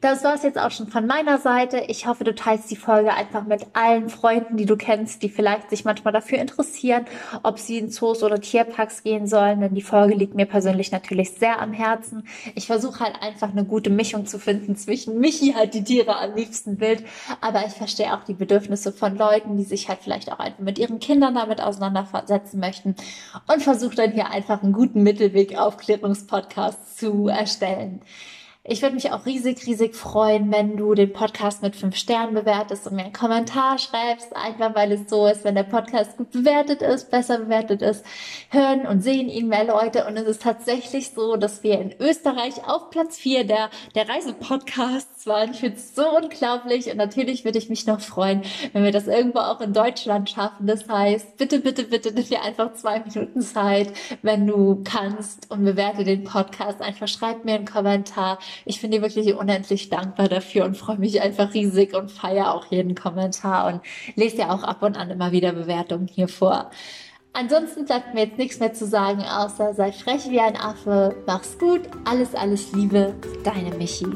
Das 0.00 0.24
war 0.24 0.34
es 0.34 0.42
jetzt 0.42 0.58
auch 0.58 0.70
schon 0.70 0.88
von 0.88 1.06
meiner 1.06 1.38
Seite. 1.38 1.78
Ich 1.88 2.06
hoffe, 2.06 2.24
du 2.24 2.34
teilst 2.34 2.70
die 2.70 2.76
Folge 2.76 3.14
einfach 3.14 3.44
mit 3.44 3.66
allen 3.72 4.10
Freunden, 4.10 4.56
die 4.56 4.66
du 4.66 4.76
kennst, 4.76 5.22
die 5.22 5.28
vielleicht 5.28 5.70
sich 5.70 5.84
manchmal 5.84 6.12
dafür 6.12 6.38
interessieren, 6.38 7.06
ob 7.42 7.58
sie 7.58 7.78
in 7.78 7.90
Zoos 7.90 8.22
oder 8.22 8.40
Tierparks 8.40 9.02
gehen 9.02 9.26
sollen. 9.26 9.60
Denn 9.60 9.74
die 9.74 9.82
Folge 9.82 10.14
liegt 10.14 10.34
mir 10.34 10.46
persönlich 10.46 10.92
natürlich 10.92 11.32
sehr 11.32 11.60
am 11.60 11.72
Herzen. 11.72 12.26
Ich 12.54 12.66
versuche 12.66 13.00
halt 13.00 13.20
einfach 13.22 13.50
eine 13.50 13.64
gute 13.64 13.90
Mischung 13.90 14.26
zu 14.26 14.38
finden 14.38 14.76
zwischen 14.76 15.18
Michi 15.18 15.52
halt 15.52 15.74
die 15.74 15.84
Tiere 15.84 16.16
am 16.18 16.34
liebsten 16.34 16.80
wild, 16.80 17.04
aber 17.40 17.64
ich 17.66 17.72
verstehe 17.72 18.12
auch 18.14 18.24
die 18.24 18.34
Bedürfnisse 18.34 18.92
von 18.92 19.16
Leuten, 19.16 19.56
die 19.56 19.64
sich 19.64 19.88
halt 19.88 20.00
vielleicht 20.02 20.30
auch 20.30 20.38
einfach 20.38 20.60
mit 20.60 20.78
ihren 20.78 20.98
Kindern 20.98 21.34
damit 21.34 21.60
auseinandersetzen 21.60 22.60
möchten 22.60 22.96
und 23.46 23.62
versuche 23.62 23.96
dann 23.96 24.12
hier 24.12 24.30
einfach 24.30 24.62
einen 24.62 24.72
guten 24.72 25.02
Mittelweg 25.02 25.58
Aufklärungspodcast 25.58 26.98
zu 26.98 27.28
erstellen. 27.28 28.02
Ich 28.68 28.82
würde 28.82 28.96
mich 28.96 29.12
auch 29.12 29.26
riesig, 29.26 29.64
riesig 29.64 29.94
freuen, 29.94 30.50
wenn 30.50 30.76
du 30.76 30.94
den 30.94 31.12
Podcast 31.12 31.62
mit 31.62 31.76
fünf 31.76 31.94
Sternen 31.94 32.34
bewertest 32.34 32.88
und 32.88 32.96
mir 32.96 33.04
einen 33.04 33.12
Kommentar 33.12 33.78
schreibst, 33.78 34.34
einfach 34.34 34.74
weil 34.74 34.90
es 34.90 35.08
so 35.08 35.28
ist, 35.28 35.44
wenn 35.44 35.54
der 35.54 35.62
Podcast 35.62 36.16
gut 36.16 36.32
bewertet 36.32 36.82
ist, 36.82 37.12
besser 37.12 37.38
bewertet 37.38 37.80
ist, 37.80 38.04
hören 38.50 38.84
und 38.84 39.02
sehen 39.02 39.28
ihn 39.28 39.46
mehr 39.46 39.62
Leute. 39.62 40.04
Und 40.06 40.16
es 40.16 40.26
ist 40.26 40.42
tatsächlich 40.42 41.10
so, 41.10 41.36
dass 41.36 41.62
wir 41.62 41.80
in 41.80 41.94
Österreich 42.00 42.66
auf 42.66 42.90
Platz 42.90 43.16
vier 43.16 43.44
der, 43.46 43.70
der 43.94 44.08
Reisepodcasts 44.08 45.28
waren. 45.28 45.52
Ich 45.52 45.60
finde 45.60 45.76
es 45.76 45.94
so 45.94 46.16
unglaublich 46.16 46.90
und 46.90 46.96
natürlich 46.96 47.44
würde 47.44 47.58
ich 47.58 47.68
mich 47.68 47.86
noch 47.86 48.00
freuen, 48.00 48.42
wenn 48.72 48.82
wir 48.82 48.90
das 48.90 49.06
irgendwo 49.06 49.38
auch 49.38 49.60
in 49.60 49.74
Deutschland 49.74 50.28
schaffen. 50.28 50.66
Das 50.66 50.88
heißt, 50.88 51.36
bitte, 51.36 51.60
bitte, 51.60 51.84
bitte 51.84 52.12
nimm 52.12 52.24
dir 52.24 52.42
einfach 52.42 52.72
zwei 52.72 52.98
Minuten 52.98 53.42
Zeit, 53.42 53.92
wenn 54.22 54.44
du 54.44 54.82
kannst 54.82 55.52
und 55.52 55.64
bewerte 55.64 56.02
den 56.02 56.24
Podcast. 56.24 56.80
Einfach 56.80 57.06
schreib 57.06 57.44
mir 57.44 57.54
einen 57.54 57.64
Kommentar 57.64 58.40
ich 58.64 58.80
bin 58.80 58.90
dir 58.90 59.02
wirklich 59.02 59.34
unendlich 59.34 59.88
dankbar 59.88 60.28
dafür 60.28 60.64
und 60.64 60.76
freue 60.76 60.98
mich 60.98 61.20
einfach 61.20 61.52
riesig 61.54 61.94
und 61.94 62.10
feiere 62.10 62.54
auch 62.54 62.66
jeden 62.70 62.94
Kommentar 62.94 63.66
und 63.66 63.80
lese 64.14 64.38
ja 64.38 64.54
auch 64.54 64.62
ab 64.62 64.82
und 64.82 64.96
an 64.96 65.10
immer 65.10 65.32
wieder 65.32 65.52
Bewertungen 65.52 66.08
hier 66.08 66.28
vor. 66.28 66.70
Ansonsten 67.32 67.84
bleibt 67.84 68.14
mir 68.14 68.24
jetzt 68.24 68.38
nichts 68.38 68.60
mehr 68.60 68.72
zu 68.72 68.86
sagen, 68.86 69.22
außer 69.22 69.74
sei 69.74 69.92
frech 69.92 70.30
wie 70.30 70.40
ein 70.40 70.56
Affe, 70.56 71.14
mach's 71.26 71.58
gut, 71.58 71.82
alles, 72.06 72.34
alles 72.34 72.72
Liebe, 72.72 73.14
deine 73.44 73.76
Michi. 73.76 74.06